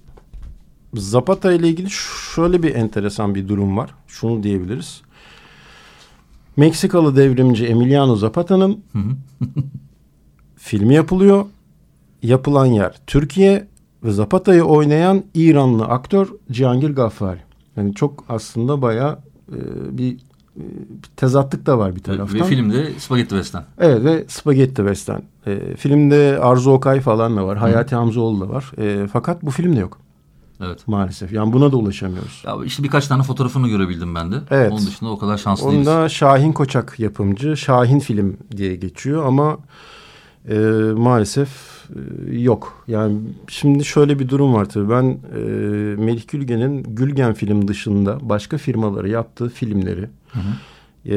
Zapata 0.94 1.52
ile 1.52 1.68
ilgili 1.68 1.90
şöyle 2.34 2.62
bir 2.62 2.74
enteresan 2.74 3.34
bir 3.34 3.48
durum 3.48 3.76
var. 3.76 3.94
Şunu 4.06 4.42
diyebiliriz. 4.42 5.02
Meksikalı 6.56 7.16
devrimci 7.16 7.66
Emiliano 7.66 8.16
Zapata'nın 8.16 8.80
filmi 10.56 10.94
yapılıyor. 10.94 11.44
Yapılan 12.22 12.66
yer 12.66 12.94
Türkiye 13.06 13.66
ve 14.04 14.10
Zapata'yı 14.12 14.64
oynayan 14.64 15.24
İranlı 15.34 15.84
aktör 15.84 16.28
Cihangir 16.50 16.90
Gaffari. 16.90 17.40
Yani 17.76 17.94
çok 17.94 18.24
aslında 18.28 18.82
bayağı 18.82 19.18
e, 19.52 19.58
bir 19.98 20.16
bir 20.56 21.08
tezatlık 21.16 21.66
da 21.66 21.78
var 21.78 21.96
bir 21.96 22.02
taraftan. 22.02 22.40
Ve 22.40 22.44
filmde 22.44 22.90
Spaghetti 22.98 23.30
Western. 23.30 23.62
Evet 23.78 24.04
ve 24.04 24.24
Spaghetti 24.28 24.76
Western. 24.76 25.20
E, 25.46 25.76
filmde 25.76 26.38
Arzu 26.40 26.70
Okay 26.70 27.00
falan 27.00 27.36
da 27.36 27.46
var. 27.46 27.56
Hı. 27.56 27.60
Hayati 27.60 27.94
Hamzoğlu 27.94 28.40
da 28.40 28.48
var. 28.48 28.72
E, 28.78 29.06
fakat 29.06 29.42
bu 29.42 29.50
filmde 29.50 29.80
yok. 29.80 29.98
Evet. 30.60 30.88
Maalesef. 30.88 31.32
Yani 31.32 31.52
buna 31.52 31.72
da 31.72 31.76
ulaşamıyoruz. 31.76 32.42
Ya 32.46 32.56
işte 32.64 32.82
birkaç 32.82 33.06
tane 33.06 33.22
fotoğrafını 33.22 33.68
görebildim 33.68 34.14
ben 34.14 34.32
de. 34.32 34.36
Evet. 34.50 34.72
Onun 34.72 34.86
dışında 34.86 35.10
o 35.10 35.18
kadar 35.18 35.38
şanslı 35.38 35.70
değiliz. 35.70 35.88
Onda 35.88 36.08
Şahin 36.08 36.52
Koçak 36.52 37.00
yapımcı. 37.00 37.56
Şahin 37.56 37.98
Film 37.98 38.36
diye 38.56 38.76
geçiyor 38.76 39.26
ama 39.26 39.58
e, 40.48 40.54
maalesef 40.96 41.48
e, 42.30 42.38
yok. 42.38 42.84
Yani 42.88 43.18
şimdi 43.48 43.84
şöyle 43.84 44.18
bir 44.18 44.28
durum 44.28 44.54
var 44.54 44.64
tabii. 44.64 44.90
Ben 44.90 45.04
e, 45.04 45.40
Melih 46.02 46.28
Gülgen'in 46.28 46.82
Gülgen 46.82 47.34
Film 47.34 47.68
dışında 47.68 48.18
başka 48.22 48.58
firmaları 48.58 49.08
yaptığı 49.08 49.48
filmleri 49.48 50.08
hı 50.32 50.40
hı. 50.40 50.52
E, 51.08 51.16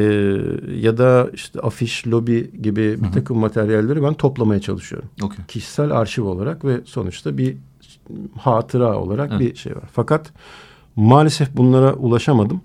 ya 0.75 0.98
da 0.98 1.29
işte 1.34 1.60
afiş, 1.60 2.08
lobi 2.08 2.51
gibi 2.62 2.75
bir 2.75 3.01
hı 3.01 3.08
hı. 3.08 3.12
takım 3.12 3.38
materyalleri 3.38 4.03
ben 4.03 4.13
toplamaya 4.13 4.60
çalışıyorum. 4.62 5.10
Okay. 5.22 5.46
Kişisel 5.48 5.91
arşiv 5.91 6.24
olarak 6.24 6.65
ve 6.65 6.81
sonuçta 6.86 7.38
bir 7.38 7.58
hatıra 8.37 8.97
olarak 8.99 9.31
evet. 9.31 9.41
bir 9.41 9.55
şey 9.55 9.75
var. 9.75 9.89
Fakat 9.93 10.31
maalesef 10.95 11.57
bunlara 11.57 11.93
ulaşamadım. 11.93 12.61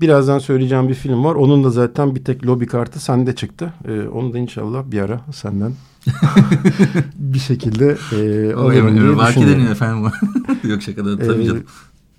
Birazdan 0.00 0.38
söyleyeceğim 0.38 0.88
bir 0.88 0.94
film 0.94 1.24
var. 1.24 1.34
Onun 1.34 1.64
da 1.64 1.70
zaten 1.70 2.14
bir 2.14 2.24
tek 2.24 2.46
lobi 2.46 2.66
kartı 2.66 3.00
sende 3.00 3.34
çıktı. 3.34 3.72
Ee, 3.88 4.08
onu 4.08 4.32
da 4.32 4.38
inşallah 4.38 4.90
bir 4.90 5.00
ara 5.00 5.20
senden 5.32 5.72
bir 7.14 7.38
şekilde 7.38 7.96
e, 8.12 8.54
alırım 8.54 9.00
diye 9.00 9.18
Belki 9.18 9.40
deniyor 9.40 9.70
efendim. 9.70 10.12
Yok 10.64 10.82
şakada 10.82 11.18
tabii 11.18 11.42
ee, 11.42 11.46
canım. 11.46 11.64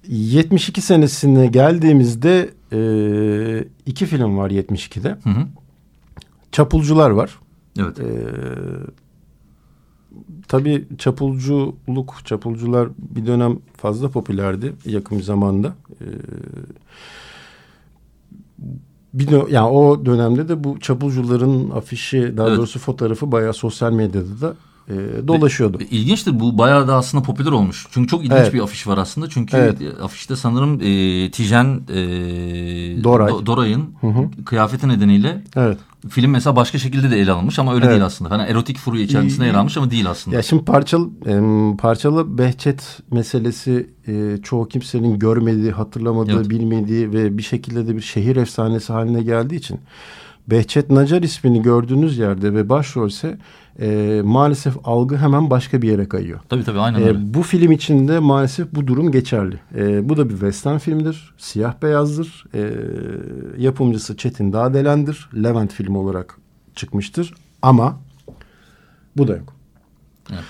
72 0.07 0.81
senesine 0.81 1.47
geldiğimizde 1.47 2.49
e, 2.71 2.79
iki 3.85 4.05
film 4.05 4.37
var 4.37 4.49
72'de. 4.49 5.09
Hı 5.23 5.29
hı. 5.29 5.45
Çapulcular 6.51 7.09
var. 7.09 7.39
Evet. 7.79 7.99
Ee, 7.99 8.03
tabii 10.47 10.87
çapulculuk, 10.97 12.15
çapulcular 12.25 12.89
bir 12.97 13.25
dönem 13.25 13.59
fazla 13.77 14.09
popülerdi 14.09 14.73
yakın 14.85 15.17
bir 15.17 15.23
zamanda. 15.23 15.75
Ee, 16.01 16.05
bir 19.13 19.27
de, 19.27 19.45
yani 19.49 19.67
o 19.67 20.05
dönemde 20.05 20.49
de 20.49 20.63
bu 20.63 20.79
çapulcuların 20.79 21.69
afişi 21.69 22.33
daha 22.37 22.47
evet. 22.47 22.57
doğrusu 22.57 22.79
fotoğrafı 22.79 23.31
bayağı 23.31 23.53
sosyal 23.53 23.91
medyada 23.91 24.41
da 24.41 24.55
e, 24.89 25.27
dolaşıyordu. 25.27 25.79
Ve, 25.79 25.85
ilginçtir 25.85 26.39
bu 26.39 26.57
bayağı 26.57 26.87
da 26.87 26.95
aslında 26.95 27.23
popüler 27.23 27.51
olmuş. 27.51 27.87
Çünkü 27.91 28.07
çok 28.07 28.25
ilginç 28.25 28.39
evet. 28.39 28.53
bir 28.53 28.59
afiş 28.59 28.87
var 28.87 28.97
aslında. 28.97 29.29
Çünkü 29.29 29.57
evet. 29.57 29.77
afişte 30.03 30.35
sanırım 30.35 30.73
e, 30.81 31.31
Tijen 31.31 31.81
e, 31.89 31.97
Doray. 33.03 33.31
Do, 33.31 33.45
Doray'ın 33.45 33.85
kıyafeti 34.45 34.87
nedeniyle 34.87 35.43
evet. 35.55 35.77
Film 36.09 36.31
mesela 36.31 36.55
başka 36.55 36.77
şekilde 36.77 37.11
de 37.11 37.19
ele 37.19 37.31
alınmış 37.31 37.59
ama 37.59 37.73
öyle 37.73 37.85
evet. 37.85 37.93
değil 37.93 38.05
aslında. 38.05 38.31
Hani 38.31 38.43
erotik 38.43 38.77
furya 38.77 39.03
içerisinde 39.03 39.45
yer 39.45 39.53
almış 39.53 39.77
ama 39.77 39.91
değil 39.91 40.09
aslında. 40.09 40.37
Ya 40.37 40.43
şimdi 40.43 40.65
parçalı, 40.65 41.09
parçalı 41.77 42.37
Behçet 42.37 42.99
meselesi 43.11 43.89
e, 44.07 44.37
çoğu 44.43 44.67
kimsenin 44.67 45.19
görmediği, 45.19 45.71
hatırlamadığı, 45.71 46.37
evet. 46.37 46.49
bilmediği 46.49 47.13
ve 47.13 47.37
bir 47.37 47.43
şekilde 47.43 47.87
de 47.87 47.95
bir 47.95 48.01
şehir 48.01 48.35
efsanesi 48.35 48.93
haline 48.93 49.23
geldiği 49.23 49.55
için 49.55 49.79
Behçet 50.47 50.89
Nacar 50.89 51.21
ismini 51.21 51.61
gördüğünüz 51.61 52.17
yerde 52.17 52.53
ve 52.53 52.69
başrolse 52.69 53.37
e, 53.79 54.21
maalesef 54.25 54.75
algı 54.83 55.17
hemen 55.17 55.49
başka 55.49 55.81
bir 55.81 55.89
yere 55.89 56.09
kayıyor. 56.09 56.39
Tabii 56.49 56.63
tabii 56.63 56.79
aynen 56.79 57.01
e, 57.01 57.03
öyle. 57.03 57.33
Bu 57.33 57.43
film 57.43 57.71
içinde 57.71 58.19
maalesef 58.19 58.75
bu 58.75 58.87
durum 58.87 59.11
geçerli. 59.11 59.59
E, 59.75 60.09
bu 60.09 60.17
da 60.17 60.25
bir 60.25 60.33
western 60.33 60.77
filmdir. 60.77 61.33
Siyah 61.37 61.81
beyazdır. 61.81 62.45
E, 62.53 62.71
yapımcısı 63.57 64.17
Çetin 64.17 64.53
Dağdelen'dir. 64.53 65.29
Levent 65.35 65.73
film 65.73 65.95
olarak 65.95 66.37
çıkmıştır. 66.75 67.33
Ama 67.61 67.99
bu 69.17 69.27
da 69.27 69.37
yok. 69.37 69.53
Evet. 70.31 70.43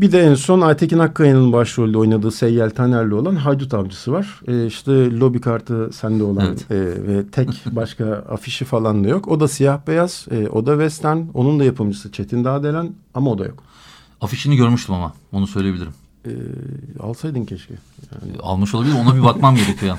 Bir 0.00 0.12
de 0.12 0.20
en 0.20 0.34
son 0.34 0.60
Aytekin 0.60 0.98
Akkaya'nın 0.98 1.52
başrolde 1.52 1.98
oynadığı 1.98 2.30
Seyyel 2.30 2.70
Taner'le 2.70 3.12
olan 3.12 3.36
Haydut 3.36 3.74
Avcısı 3.74 4.12
var. 4.12 4.40
E, 4.48 4.66
işte 4.66 5.10
lobi 5.10 5.40
kartı 5.40 5.90
sende 5.92 6.24
olan 6.24 6.46
evet. 6.46 6.70
e, 6.70 7.06
ve 7.06 7.26
tek 7.26 7.48
başka 7.72 8.04
afişi 8.06 8.64
falan 8.64 9.04
da 9.04 9.08
yok. 9.08 9.28
O 9.28 9.40
da 9.40 9.48
siyah 9.48 9.86
beyaz, 9.86 10.26
e, 10.30 10.48
o 10.48 10.66
da 10.66 10.72
western. 10.72 11.18
Onun 11.34 11.60
da 11.60 11.64
yapımcısı 11.64 12.12
Çetin 12.12 12.44
Dağdelen 12.44 12.92
ama 13.14 13.30
o 13.30 13.38
da 13.38 13.44
yok. 13.44 13.62
Afişini 14.20 14.56
görmüştüm 14.56 14.94
ama 14.94 15.12
onu 15.32 15.46
söyleyebilirim. 15.46 15.92
E, 16.26 16.32
alsaydın 17.00 17.44
keşke. 17.44 17.74
Yani. 18.12 18.36
E, 18.36 18.40
almış 18.40 18.74
olabilir 18.74 18.94
ona 19.04 19.16
bir 19.16 19.24
bakmam 19.24 19.56
gerekiyor. 19.56 19.98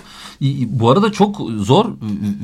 Bu 0.68 0.89
arada 0.89 1.12
çok 1.12 1.41
zor 1.58 1.86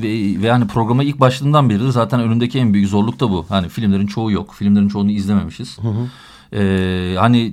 ve, 0.02 0.42
ve 0.42 0.46
yani 0.46 0.66
programa 0.66 1.04
ilk 1.04 1.20
başladığından 1.20 1.70
beri 1.70 1.80
de 1.80 1.92
zaten 1.92 2.20
önündeki 2.20 2.58
en 2.58 2.74
büyük 2.74 2.88
zorluk 2.88 3.20
da 3.20 3.30
bu. 3.30 3.46
Hani 3.48 3.68
filmlerin 3.68 4.06
çoğu 4.06 4.30
yok. 4.30 4.54
Filmlerin 4.54 4.88
çoğunu 4.88 5.10
izlememişiz. 5.10 5.78
Hı 5.78 5.88
hı. 5.88 6.08
Ee, 6.52 7.14
hani 7.18 7.52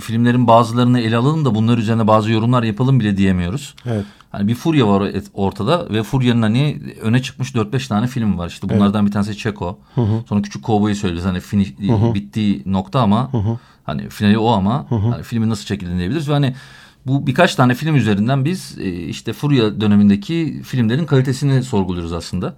filmlerin 0.00 0.46
bazılarını 0.46 1.00
ele 1.00 1.16
alalım 1.16 1.44
da 1.44 1.54
bunlar 1.54 1.78
üzerine 1.78 2.06
bazı 2.06 2.32
yorumlar 2.32 2.62
yapalım 2.62 3.00
bile 3.00 3.16
diyemiyoruz. 3.16 3.74
Evet. 3.86 4.04
Hani 4.32 4.48
bir 4.48 4.54
furya 4.54 4.88
var 4.88 5.12
ortada 5.34 5.90
ve 5.90 6.02
furyanın 6.02 6.42
hani 6.42 6.80
öne 7.02 7.22
çıkmış 7.22 7.54
4-5 7.54 7.88
tane 7.88 8.06
film 8.06 8.38
var. 8.38 8.48
İşte 8.48 8.68
bunlardan 8.68 9.00
evet. 9.00 9.08
bir 9.08 9.12
tanesi 9.12 9.36
Çeko. 9.36 9.78
Hı 9.94 10.00
hı. 10.00 10.24
Sonra 10.28 10.42
Küçük 10.42 10.62
Kovboy'u 10.62 10.96
söyleriz. 10.96 11.24
Hani 11.24 11.40
finish, 11.40 11.72
hı 11.78 11.92
hı. 11.92 12.14
bittiği 12.14 12.62
nokta 12.66 13.00
ama 13.00 13.32
hı 13.32 13.38
hı. 13.38 13.58
hani 13.84 14.08
finali 14.08 14.38
o 14.38 14.48
ama 14.50 14.90
hı 14.90 14.94
hı. 14.94 15.08
Hani 15.08 15.22
filmin 15.22 15.50
nasıl 15.50 15.64
çekildiğini 15.64 15.98
diyebiliriz. 15.98 16.28
Ve 16.28 16.32
hani 16.32 16.54
bu 17.06 17.26
birkaç 17.26 17.54
tane 17.54 17.74
film 17.74 17.96
üzerinden 17.96 18.44
biz 18.44 18.78
e, 18.78 18.90
işte 18.90 19.32
furya 19.32 19.80
dönemindeki 19.80 20.62
filmlerin 20.64 21.06
kalitesini 21.06 21.62
sorguluyoruz 21.62 22.12
aslında. 22.12 22.54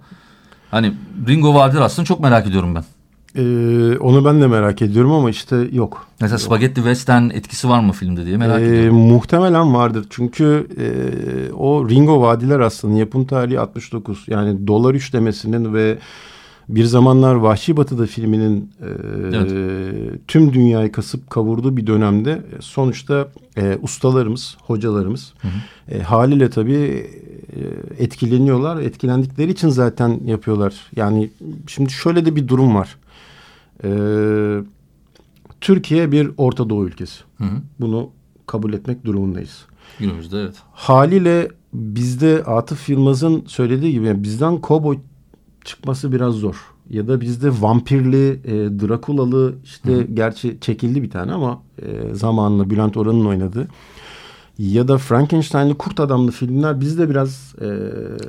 Hani 0.71 0.93
Ringo 1.27 1.53
Vardır 1.53 1.81
aslında 1.81 2.05
çok 2.05 2.19
merak 2.19 2.47
ediyorum 2.47 2.75
ben. 2.75 2.83
Ee, 3.37 3.97
onu 3.97 4.25
ben 4.25 4.41
de 4.41 4.47
merak 4.47 4.81
ediyorum 4.81 5.11
ama 5.11 5.29
işte 5.29 5.67
yok. 5.71 6.07
Mesela 6.21 6.37
Spaghetti 6.37 6.75
Western 6.75 7.29
etkisi 7.29 7.69
var 7.69 7.79
mı 7.79 7.91
filmde 7.91 8.25
diye 8.25 8.37
merak 8.37 8.61
Ee, 8.61 8.65
ediyorum. 8.65 8.95
muhtemelen 8.97 9.73
vardır. 9.73 10.05
Çünkü 10.09 10.67
e, 10.79 10.87
o 11.53 11.89
Ringo 11.89 12.21
Vadiler 12.21 12.59
aslında 12.59 12.99
yapım 12.99 13.25
tarihi 13.25 13.59
69. 13.59 14.25
Yani 14.27 14.67
Dolar 14.67 14.93
üçlemesinin 14.93 15.73
ve 15.73 15.97
bir 16.69 16.83
zamanlar 16.83 17.35
Vahşi 17.35 17.77
Batı'da 17.77 18.05
filminin 18.05 18.71
e, 18.81 18.87
tüm 20.27 20.53
dünyayı 20.53 20.91
kasıp 20.91 21.29
kavurduğu 21.29 21.77
bir 21.77 21.87
dönemde 21.87 22.41
sonuçta 22.59 23.27
e, 23.57 23.77
ustalarımız, 23.81 24.57
hocalarımız 24.61 25.33
e, 25.91 25.99
haliyle 25.99 26.49
tabii 26.49 27.07
e, 27.55 28.03
etkileniyorlar. 28.03 28.77
Etkilendikleri 28.81 29.51
için 29.51 29.69
zaten 29.69 30.19
yapıyorlar. 30.25 30.73
Yani 30.95 31.29
şimdi 31.67 31.89
şöyle 31.91 32.25
de 32.25 32.35
bir 32.35 32.47
durum 32.47 32.75
var. 32.75 32.95
E, 33.83 33.89
Türkiye 35.61 36.11
bir 36.11 36.31
Orta 36.37 36.69
Doğu 36.69 36.85
ülkesi. 36.85 37.23
Hı 37.37 37.43
hı. 37.43 37.61
Bunu 37.79 38.09
kabul 38.47 38.73
etmek 38.73 39.05
durumundayız. 39.05 39.65
Günümüzde 39.99 40.41
evet. 40.41 40.55
Haliyle 40.71 41.47
bizde 41.73 42.43
Atıf 42.43 42.89
Yılmaz'ın 42.89 43.43
söylediği 43.47 43.91
gibi 43.91 44.05
yani 44.05 44.23
bizden 44.23 44.57
kovboy 44.61 44.97
çıkması 45.65 46.11
biraz 46.11 46.33
zor. 46.33 46.55
Ya 46.89 47.07
da 47.07 47.21
bizde 47.21 47.49
vampirli, 47.61 48.29
e, 48.29 48.79
Drakulalı 48.79 49.55
işte 49.63 49.93
Hı. 49.93 50.01
gerçi 50.13 50.57
çekildi 50.61 51.03
bir 51.03 51.09
tane 51.09 51.31
ama 51.31 51.61
e, 51.81 52.15
zamanla 52.15 52.69
Bülent 52.69 52.97
Oran'ın 52.97 53.25
oynadığı. 53.25 53.67
Ya 54.57 54.87
da 54.87 54.97
Frankenstein'li 54.97 55.73
kurt 55.73 55.99
adamlı 55.99 56.31
filmler 56.31 56.81
bizde 56.81 57.09
biraz 57.09 57.55
e, 57.61 57.67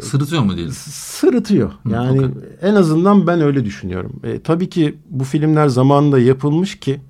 Sırıtıyor 0.01 0.43
mu 0.43 0.57
diyelim? 0.57 0.73
sırıtıyor. 0.93 1.71
Hı, 1.71 1.91
Yani 1.91 2.19
okey. 2.19 2.31
en 2.63 2.75
azından 2.75 3.27
ben 3.27 3.41
öyle 3.41 3.65
düşünüyorum. 3.65 4.13
E, 4.25 4.41
tabii 4.41 4.69
ki 4.69 4.95
bu 5.11 5.25
filmler 5.25 5.69
zamanında 5.69 6.19
yapılmış 6.19 6.81
ki 6.81 7.01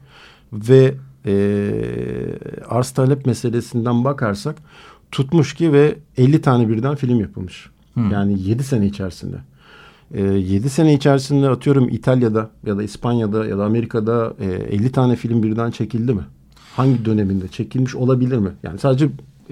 ve 0.53 0.95
e, 1.27 1.35
arz 2.69 2.91
talep 2.91 3.27
meselesinden 3.27 4.05
bakarsak 4.05 4.57
tutmuş 5.13 5.55
ki 5.55 5.73
ve 5.73 5.99
50 6.17 6.41
tane 6.41 6.69
birden 6.69 6.95
film 6.95 7.21
yapılmış. 7.21 7.71
Hı. 7.95 8.01
Yani 8.13 8.43
7 8.43 8.65
sene 8.65 8.87
içerisinde. 8.87 9.37
E, 10.15 10.23
7 10.23 10.71
sene 10.71 10.95
içerisinde 10.95 11.49
atıyorum 11.49 11.89
İtalya'da 11.89 12.51
ya 12.67 12.77
da 12.79 12.83
İspanya'da 12.83 13.47
ya 13.47 13.59
da 13.59 13.65
Amerika'da 13.65 14.35
e, 14.41 14.47
50 14.47 14.93
tane 14.93 15.17
film 15.17 15.43
birden 15.43 15.71
çekildi 15.71 16.15
mi? 16.15 16.23
Hangi 16.79 17.05
döneminde 17.05 17.49
çekilmiş 17.49 17.95
olabilir 17.95 18.39
mi? 18.39 18.51
Yani 18.63 18.79
sadece 18.79 19.05
Ya 19.05 19.11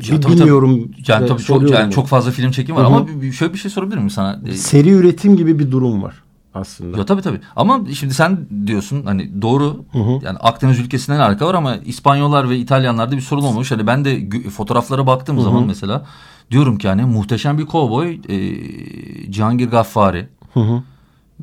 tabii, 0.09 0.21
tabii. 0.21 0.33
bilmiyorum. 0.33 0.90
Yani 1.09 1.25
ve 1.25 1.28
tabii 1.28 1.42
çok 1.42 1.71
yani 1.71 1.92
çok 1.92 2.06
fazla 2.06 2.30
film 2.30 2.50
çekimi 2.50 2.78
var 2.78 2.85
Hı 2.85 2.88
hı. 2.90 2.95
ama 2.95 3.33
şöyle 3.33 3.52
bir 3.52 3.59
şey 3.59 3.71
sorabilir 3.71 3.97
miyim 3.97 4.11
sana? 4.11 4.40
Ee, 4.47 4.52
seri 4.52 4.90
üretim 4.90 5.37
gibi 5.37 5.59
bir 5.59 5.71
durum 5.71 6.02
var 6.02 6.23
aslında. 6.54 6.99
Ya 6.99 7.04
tabii 7.04 7.23
tabii. 7.23 7.40
Ama 7.56 7.80
şimdi 7.95 8.14
sen 8.14 8.38
diyorsun 8.66 9.02
hani 9.04 9.42
doğru. 9.42 9.85
Hı 9.92 9.99
hı. 9.99 10.11
Yani 10.25 10.38
Akdeniz 10.38 10.78
ülkesinden 10.78 11.18
arka 11.18 11.47
var 11.47 11.54
ama 11.54 11.76
İspanyollar 11.76 12.50
ve 12.50 12.59
İtalyanlarda 12.59 13.16
bir 13.16 13.21
sorun 13.21 13.42
olmamış. 13.42 13.71
Hani 13.71 13.87
ben 13.87 14.04
de 14.04 14.30
fotoğraflara 14.50 15.06
baktığım 15.06 15.37
Hı 15.37 15.40
hı. 15.40 15.45
zaman 15.45 15.66
mesela 15.66 16.06
diyorum 16.50 16.78
ki 16.78 16.88
hani 16.88 17.04
muhteşem 17.04 17.59
bir 17.59 17.66
kovboy 17.66 18.21
e, 18.28 19.33
Cihangir 19.33 19.68
Gaffari. 19.68 20.28
Hı 20.54 20.61
hı. 20.61 20.83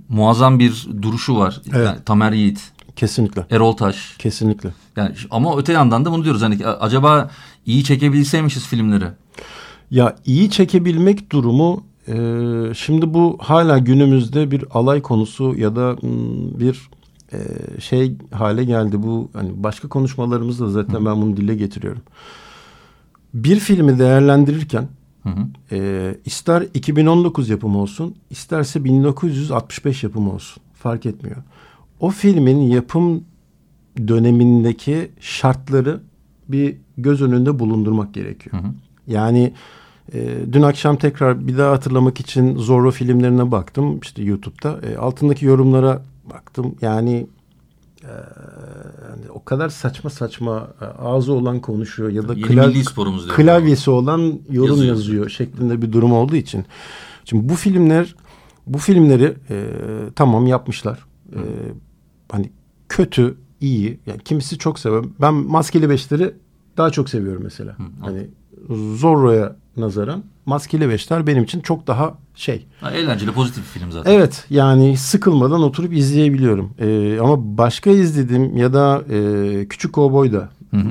Muazzam 0.09 0.59
bir 0.59 0.87
duruşu 1.01 1.37
var. 1.37 1.61
Evet. 1.73 1.87
Yani 1.87 1.97
Tamer 2.05 2.31
Yiğit, 2.31 2.71
Kesinlikle. 2.95 3.45
Erol 3.51 3.73
Taş. 3.73 4.15
Kesinlikle. 4.17 4.73
Yani 4.95 5.15
ama 5.31 5.57
öte 5.57 5.73
yandan 5.73 6.05
da 6.05 6.12
bunu 6.12 6.23
diyoruz 6.23 6.41
hani 6.41 6.67
acaba 6.67 7.29
iyi 7.65 7.83
çekebilseymişiz 7.83 8.67
filmleri. 8.67 9.05
Ya 9.91 10.15
iyi 10.25 10.50
çekebilmek 10.50 11.31
durumu 11.31 11.83
e, 12.07 12.15
şimdi 12.75 13.13
bu 13.13 13.38
hala 13.41 13.77
günümüzde 13.77 14.51
bir 14.51 14.65
alay 14.71 15.01
konusu 15.01 15.55
ya 15.57 15.75
da 15.75 15.97
bir 16.59 16.89
e, 17.33 17.38
şey 17.81 18.15
hale 18.31 18.63
geldi. 18.63 19.03
Bu 19.03 19.29
hani 19.33 19.63
başka 19.63 19.88
konuşmalarımızda 19.88 20.69
zaten 20.69 21.05
ben 21.05 21.21
bunu 21.21 21.38
dile 21.38 21.55
getiriyorum. 21.55 22.01
Bir 23.33 23.59
filmi 23.59 24.00
değerlendirirken 24.00 24.88
Hı 25.23 25.29
hı. 25.29 25.47
e, 25.71 26.15
ister 26.25 26.67
2019 26.73 27.50
yapımı 27.50 27.77
olsun 27.77 28.15
isterse 28.29 28.83
1965 28.83 30.03
yapımı 30.03 30.33
olsun 30.33 30.63
fark 30.73 31.05
etmiyor. 31.05 31.38
O 32.00 32.09
filmin 32.09 32.57
yapım 32.62 33.23
dönemindeki 34.07 35.12
şartları 35.19 36.00
bir 36.47 36.75
göz 36.97 37.21
önünde 37.21 37.59
bulundurmak 37.59 38.13
gerekiyor. 38.13 38.55
Hı 38.55 38.67
hı. 38.67 38.71
Yani 39.07 39.53
e, 40.13 40.38
dün 40.51 40.62
akşam 40.62 40.97
tekrar 40.97 41.47
bir 41.47 41.57
daha 41.57 41.71
hatırlamak 41.71 42.19
için 42.19 42.57
Zorro 42.57 42.91
filmlerine 42.91 43.51
baktım 43.51 44.00
işte 44.03 44.23
YouTube'da. 44.23 44.79
E, 44.88 44.97
altındaki 44.97 45.45
yorumlara 45.45 46.01
baktım. 46.29 46.75
Yani 46.82 47.27
e, 48.03 48.12
yani 49.10 49.32
o 49.34 49.43
kadar 49.43 49.69
saçma 49.69 50.10
saçma 50.10 50.67
e, 50.82 50.86
ağzı 50.86 51.34
olan 51.34 51.60
konuşuyor 51.60 52.10
ya 52.10 52.27
da 52.27 52.34
klav- 52.34 53.36
klavyesi 53.36 53.91
olan 53.91 54.39
yorum 54.49 54.69
Yazıyor. 54.69 54.95
yazıyor. 54.95 55.29
şeklinde 55.29 55.82
bir 55.82 55.91
durum 55.91 56.13
olduğu 56.13 56.36
için. 56.36 56.65
Şimdi 57.25 57.49
bu 57.49 57.56
filmler 57.56 58.15
bu 58.67 58.77
filmleri 58.77 59.34
e, 59.49 59.67
tamam 60.15 60.47
yapmışlar. 60.47 60.99
E, 61.34 61.41
hani 62.32 62.52
kötü, 62.89 63.36
iyi. 63.62 64.00
Yani 64.06 64.19
kimisi 64.26 64.58
çok 64.58 64.80
sever. 64.80 65.04
Ben 65.22 65.34
Maskeli 65.34 65.89
Beşler'i 65.89 66.34
daha 66.78 66.89
çok 66.89 67.10
seviyorum 67.10 67.41
mesela. 67.43 67.78
hani 68.02 68.28
Zorro'ya 68.96 69.56
nazaran 69.78 70.24
Maskeli 70.46 70.89
Beşler 70.89 71.28
benim 71.28 71.43
için 71.43 71.60
çok 71.60 71.88
daha 71.88 72.17
şey. 72.36 72.65
Ha, 72.82 72.91
eğlenceli 72.91 73.32
pozitif 73.32 73.63
bir 73.63 73.80
film 73.80 73.91
zaten. 73.91 74.12
Evet 74.12 74.46
yani 74.50 74.98
sıkılmadan 74.98 75.63
oturup 75.63 75.93
izleyebiliyorum. 75.93 76.74
Ee, 76.80 77.19
ama 77.19 77.58
başka 77.58 77.89
izlediğim 77.89 78.58
ya 78.58 78.74
da 78.74 79.04
e, 79.10 79.67
Küçük 79.67 79.93
Kovboy 79.93 80.34
da 80.34 80.50
Hı 80.72 80.78
hı. 80.78 80.89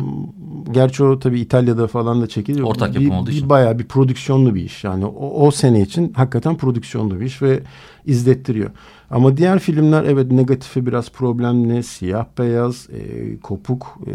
Gerçi 0.72 1.04
o 1.04 1.18
tabii 1.18 1.40
İtalya'da 1.40 1.86
falan 1.86 2.22
da 2.22 2.26
çekiliyor. 2.26 2.66
Ortak 2.66 2.94
bir, 2.94 3.00
yapım 3.00 3.18
olduğu 3.18 3.30
bir 3.30 3.34
için. 3.36 3.48
Bayağı 3.48 3.78
bir 3.78 3.84
prodüksiyonlu 3.84 4.54
bir 4.54 4.62
iş. 4.62 4.84
Yani 4.84 5.04
o, 5.06 5.46
o 5.46 5.50
sene 5.50 5.80
için 5.80 6.12
hakikaten 6.12 6.56
prodüksiyonlu 6.56 7.20
bir 7.20 7.24
iş 7.24 7.42
ve 7.42 7.60
izlettiriyor. 8.06 8.70
Ama 9.10 9.36
diğer 9.36 9.58
filmler 9.58 10.04
evet 10.04 10.32
negatifi 10.32 10.86
biraz 10.86 11.10
problemli, 11.10 11.82
siyah 11.82 12.26
beyaz, 12.38 12.88
e, 12.90 13.36
kopuk 13.40 13.98
e, 14.06 14.12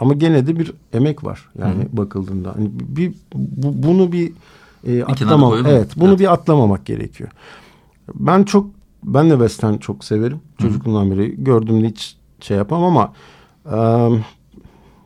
ama 0.00 0.14
gene 0.14 0.46
de 0.46 0.58
bir 0.58 0.72
emek 0.92 1.24
var 1.24 1.48
yani 1.58 1.86
bakıldığında. 1.92 2.54
Hani 2.56 2.70
bir 2.72 3.12
bu- 3.34 3.82
bunu 3.82 4.12
bir 4.12 4.32
e, 4.86 5.04
atlamam. 5.04 5.54
Evet, 5.66 5.88
bunu 5.96 6.08
Evet. 6.08 6.20
bir 6.20 6.32
atlamamak 6.32 6.86
gerekiyor. 6.86 7.30
Ben 8.14 8.42
çok 8.42 8.66
ben 9.04 9.30
de 9.30 9.34
western 9.34 9.76
çok 9.76 10.04
severim. 10.04 10.40
Çocukluğumdan 10.58 11.10
beri 11.10 11.44
gördüğümde 11.44 11.88
hiç 11.88 12.16
şey 12.40 12.56
yapamam 12.56 12.96
ama 12.96 13.12
e, 13.66 13.76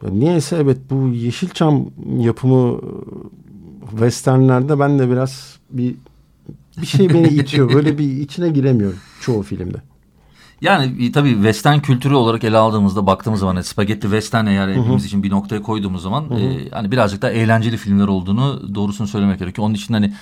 niyeyse 0.02 0.56
evet 0.56 0.78
bu 0.90 1.08
Yeşilçam 1.08 1.84
yapımı 2.18 2.78
e, 2.78 3.90
westernlerde 3.90 4.78
ben 4.78 4.98
de 4.98 5.10
biraz 5.10 5.58
bir 5.70 5.94
bir 6.80 6.86
şey 6.86 7.08
beni 7.14 7.28
itiyor. 7.28 7.74
Böyle 7.74 7.98
bir 7.98 8.16
içine 8.16 8.48
giremiyorum 8.48 8.98
çoğu 9.20 9.42
filmde. 9.42 9.82
Yani 10.60 11.06
e, 11.06 11.12
tabii 11.12 11.34
western 11.34 11.78
kültürü 11.78 12.14
olarak 12.14 12.44
ele 12.44 12.56
aldığımızda 12.56 13.06
baktığımız 13.06 13.40
zaman 13.40 13.54
hani 13.54 13.64
spagetti 13.64 14.02
western 14.02 14.46
eğer 14.46 14.68
hepimiz 14.68 15.04
için 15.04 15.22
bir 15.22 15.30
noktaya 15.30 15.62
koyduğumuz 15.62 16.02
zaman 16.02 16.24
e, 16.30 16.70
hani 16.70 16.90
birazcık 16.90 17.22
daha 17.22 17.30
eğlenceli 17.30 17.76
filmler 17.76 18.08
olduğunu 18.08 18.74
doğrusunu 18.74 19.06
söylemek 19.06 19.38
gerekiyor. 19.38 19.66
Onun 19.66 19.74
için 19.74 19.94
hani 19.94 20.14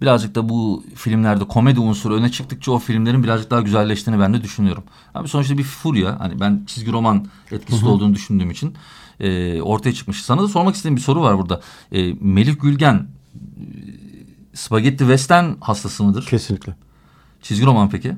birazcık 0.00 0.34
da 0.34 0.48
bu 0.48 0.84
filmlerde 0.94 1.44
komedi 1.44 1.80
unsuru 1.80 2.14
öne 2.14 2.30
çıktıkça 2.30 2.72
o 2.72 2.78
filmlerin 2.78 3.22
birazcık 3.22 3.50
daha 3.50 3.60
güzelleştiğini 3.60 4.20
ben 4.20 4.34
de 4.34 4.42
düşünüyorum. 4.42 4.84
Abi 5.14 5.28
sonuçta 5.28 5.58
bir 5.58 5.62
furya 5.62 6.20
hani 6.20 6.40
ben 6.40 6.62
çizgi 6.66 6.92
roman 6.92 7.26
etkisi 7.50 7.86
olduğunu 7.86 8.14
düşündüğüm 8.14 8.50
için 8.50 8.74
e, 9.20 9.62
ortaya 9.62 9.92
çıkmış. 9.92 10.22
Sana 10.24 10.42
da 10.42 10.48
sormak 10.48 10.74
istediğim 10.74 10.96
bir 10.96 11.00
soru 11.02 11.20
var 11.22 11.38
burada. 11.38 11.60
E, 11.92 12.14
Melih 12.20 12.54
Gülgen 12.62 12.94
e, 12.94 13.06
spagetti 14.54 14.98
western 14.98 15.44
hastası 15.60 16.04
mıdır? 16.04 16.26
Kesinlikle. 16.30 16.74
Çizgi 17.42 17.66
roman 17.66 17.90
peki? 17.90 18.12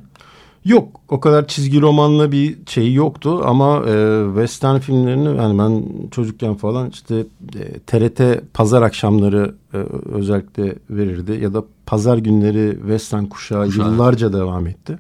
Yok 0.65 1.01
o 1.09 1.21
kadar 1.21 1.47
çizgi 1.47 1.81
romanla 1.81 2.33
bir 2.33 2.59
şeyi 2.67 2.95
yoktu 2.95 3.43
ama 3.45 3.83
e, 3.89 4.25
western 4.35 4.79
filmlerini 4.79 5.37
yani 5.37 5.59
ben 5.59 5.85
çocukken 6.11 6.55
falan 6.55 6.91
işte 6.91 7.27
e, 7.59 7.79
TRT 7.79 8.21
pazar 8.55 8.83
akşamları 8.83 9.55
e, 9.75 9.77
özellikle 10.13 10.75
verirdi 10.91 11.33
ya 11.43 11.55
da 11.55 11.65
pazar 11.87 12.19
günleri 12.19 12.77
western 12.81 13.25
kuşağı, 13.25 13.67
Kuşağı. 13.67 13.87
yıllarca 13.87 14.33
devam 14.33 14.67
etti. 14.67 14.99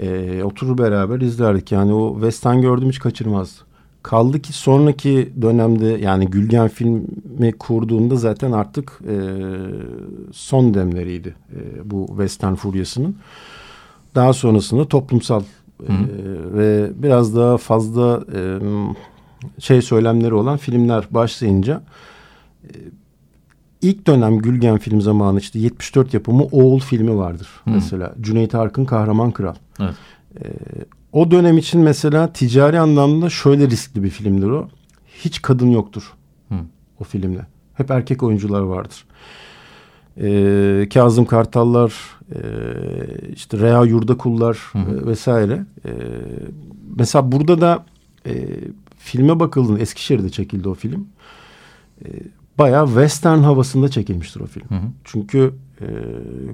E, 0.00 0.42
oturur 0.44 0.78
beraber 0.78 1.20
izlerdik 1.20 1.72
yani 1.72 1.92
o 1.92 2.14
western 2.14 2.60
gördüm 2.60 2.88
hiç 2.88 2.98
kaçırmazdı. 2.98 3.60
Kaldı 4.02 4.42
ki 4.42 4.52
sonraki 4.52 5.32
dönemde 5.42 5.86
yani 5.86 6.26
Gülgen 6.26 6.68
filmi 6.68 7.52
kurduğunda 7.58 8.16
zaten 8.16 8.52
artık 8.52 9.00
e, 9.08 9.16
son 10.32 10.74
demleriydi 10.74 11.34
e, 11.52 11.90
bu 11.90 12.06
western 12.06 12.54
furyasının. 12.54 13.16
Daha 14.14 14.32
sonrasında 14.32 14.88
toplumsal 14.88 15.42
e, 15.88 15.92
ve 16.54 16.90
biraz 16.94 17.36
daha 17.36 17.56
fazla 17.56 18.24
e, 18.34 18.58
şey 19.58 19.82
söylemleri 19.82 20.34
olan 20.34 20.56
filmler 20.56 21.04
başlayınca 21.10 21.82
e, 22.64 22.68
ilk 23.82 24.06
dönem 24.06 24.38
Gülgen 24.38 24.78
film 24.78 25.00
zamanı 25.00 25.38
işte 25.38 25.58
74 25.58 26.14
yapımı 26.14 26.42
Oğul 26.42 26.80
filmi 26.80 27.16
vardır 27.16 27.48
mesela. 27.66 28.14
Cüneyt 28.20 28.54
Arkın 28.54 28.84
Kahraman 28.84 29.30
Kral. 29.30 29.54
Evet. 29.80 29.94
E, 30.44 30.48
o 31.12 31.30
dönem 31.30 31.58
için 31.58 31.80
mesela 31.80 32.32
ticari 32.32 32.80
anlamda 32.80 33.30
şöyle 33.30 33.70
riskli 33.70 34.02
bir 34.02 34.10
filmdir 34.10 34.46
o. 34.46 34.68
Hiç 35.24 35.42
kadın 35.42 35.70
yoktur 35.70 36.12
Hı. 36.48 36.54
o 37.00 37.04
filmde. 37.04 37.46
Hep 37.74 37.90
erkek 37.90 38.22
oyuncular 38.22 38.60
vardır. 38.60 39.04
E, 40.20 40.88
Kazım 40.94 41.24
Kartallar, 41.24 41.94
e, 42.34 42.38
işte 43.34 43.58
Rea 43.58 43.84
Yurdakullar 43.84 44.58
Hı 44.72 44.78
hı. 44.78 45.00
e, 45.02 45.06
vesaire. 45.06 45.66
E, 45.84 45.90
mesela 46.96 47.32
burada 47.32 47.60
da 47.60 47.84
e, 48.26 48.46
filme 48.98 49.40
bakıldığında 49.40 49.78
Eskişehir'de 49.78 50.30
çekildi 50.30 50.68
o 50.68 50.74
film. 50.74 51.06
E, 52.04 52.08
bayağı 52.58 52.86
western 52.86 53.38
havasında 53.38 53.88
çekilmiştir 53.88 54.40
o 54.40 54.46
film. 54.46 54.68
Hı 54.68 54.74
hı. 54.74 54.88
Çünkü 55.04 55.54
e, 55.80 55.86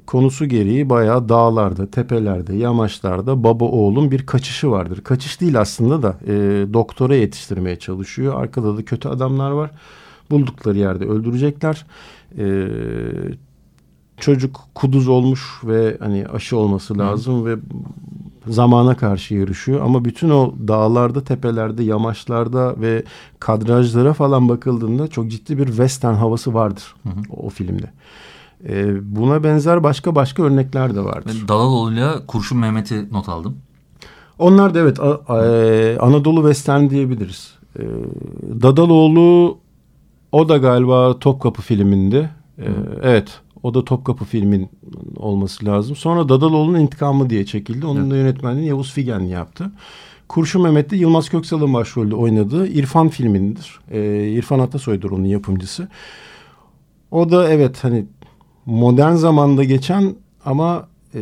konusu 0.07 0.47
gereği 0.47 0.91
bayağı 0.91 1.29
dağlarda, 1.29 1.91
tepelerde, 1.91 2.57
yamaçlarda 2.57 3.45
baba 3.45 3.65
oğlun 3.65 4.11
bir 4.11 4.27
kaçışı 4.27 4.71
vardır. 4.71 5.01
Kaçış 5.05 5.41
değil 5.41 5.61
aslında 5.61 6.03
da 6.03 6.17
e, 6.27 6.33
doktora 6.73 7.15
yetiştirmeye 7.15 7.77
çalışıyor. 7.77 8.43
Arkada 8.43 8.77
da 8.77 8.85
kötü 8.85 9.09
adamlar 9.09 9.51
var. 9.51 9.71
Buldukları 10.31 10.79
yerde 10.79 11.05
öldürecekler. 11.05 11.87
E, 12.39 12.67
çocuk 14.17 14.61
kuduz 14.75 15.09
olmuş 15.09 15.61
ve 15.65 15.97
hani 16.01 16.27
aşı 16.27 16.57
olması 16.57 16.99
lazım 16.99 17.47
ve 17.47 17.57
zamana 18.47 18.97
karşı 18.97 19.35
yarışıyor. 19.35 19.81
Ama 19.81 20.05
bütün 20.05 20.31
o 20.31 20.55
dağlarda, 20.69 21.25
tepelerde, 21.25 21.85
yamaçlarda 21.85 22.81
ve 22.81 23.05
kadrajlara 23.41 24.13
falan 24.13 24.49
bakıldığında 24.49 25.09
çok 25.09 25.31
ciddi 25.31 25.59
bir 25.59 25.67
western 25.67 26.15
havası 26.15 26.55
vardır 26.55 26.95
Hı 27.03 27.09
hı. 27.09 27.21
o, 27.31 27.47
o 27.47 27.51
filmde. 27.51 27.91
Ee, 28.69 29.17
buna 29.17 29.45
benzer 29.45 29.83
başka 29.83 30.15
başka 30.15 30.43
örnekler 30.43 30.95
de 30.95 31.05
vardır. 31.05 31.37
Ben 31.41 31.49
Dalaloğlu'yla 31.49 32.27
Kurşun 32.27 32.59
Mehmet'i 32.59 33.13
not 33.13 33.29
aldım. 33.29 33.57
Onlar 34.39 34.75
da 34.75 34.79
evet 34.79 35.01
a- 35.01 35.21
a- 35.29 35.47
e, 35.47 35.99
Anadolu 35.99 36.37
Western 36.41 36.91
diyebiliriz. 36.91 37.55
Ee, 37.79 37.83
Dadaloğlu 38.63 39.59
o 40.33 40.49
da 40.49 40.57
galiba 40.57 41.19
Topkapı 41.19 41.63
filminde. 41.63 42.31
Ee, 42.59 42.65
evet 43.03 43.41
o 43.63 43.75
da 43.75 43.85
Topkapı 43.85 44.25
filmin 44.25 44.69
olması 45.17 45.67
lazım. 45.67 45.97
Sonra 45.97 46.29
Dadaloğlu'nun 46.29 46.79
İntikamı 46.81 47.31
diye 47.31 47.47
çekildi. 47.47 47.87
Onun 47.87 48.11
da 48.11 48.17
yönetmenliğini 48.17 48.69
Yavuz 48.69 48.93
Figen 48.93 49.21
yaptı. 49.21 49.71
Kurşun 50.29 50.63
Mehmet 50.63 50.91
de 50.91 50.97
Yılmaz 50.97 51.29
Köksal'ın 51.29 51.75
başrolde 51.75 52.15
oynadığı 52.15 52.67
İrfan 52.69 53.09
filmindir. 53.09 53.81
Ee, 53.91 54.29
İrfan 54.29 54.59
Atasoy'dur 54.59 55.11
onun 55.11 55.25
yapımcısı. 55.25 55.89
O 57.11 57.31
da 57.31 57.49
evet 57.49 57.85
hani 57.85 58.07
modern 58.67 59.15
zamanda 59.15 59.65
geçen 59.65 60.15
ama 60.45 60.89
e, 61.15 61.21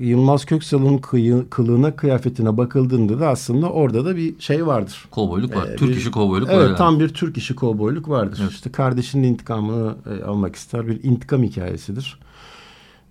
Yılmaz 0.00 0.44
Köksal'ın 0.44 0.98
kılığına 1.50 1.96
kıyafetine 1.96 2.56
bakıldığında 2.56 3.20
da 3.20 3.28
aslında 3.28 3.70
orada 3.70 4.04
da 4.04 4.16
bir 4.16 4.40
şey 4.40 4.66
vardır. 4.66 5.04
Kovboyluk 5.10 5.56
var. 5.56 5.68
Ee, 5.68 5.76
Türk 5.76 5.90
bir- 5.90 5.96
işi 5.96 6.10
kovboyluk 6.10 6.48
var. 6.48 6.54
Evet 6.54 6.68
yani. 6.68 6.76
tam 6.76 7.00
bir 7.00 7.08
Türk 7.08 7.36
işi 7.36 7.54
kovboyluk 7.54 8.08
vardır. 8.08 8.38
Evet. 8.42 8.50
İşte 8.52 8.72
kardeşinin 8.72 9.28
intikamını 9.28 9.94
e, 10.20 10.24
almak 10.24 10.56
ister 10.56 10.86
bir 10.86 11.04
intikam 11.04 11.42
hikayesidir. 11.42 12.18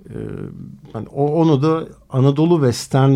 Ee, 0.09 0.13
hani 0.93 1.07
o, 1.07 1.25
onu 1.41 1.61
da 1.61 1.83
Anadolu 2.09 2.55
Western 2.55 3.13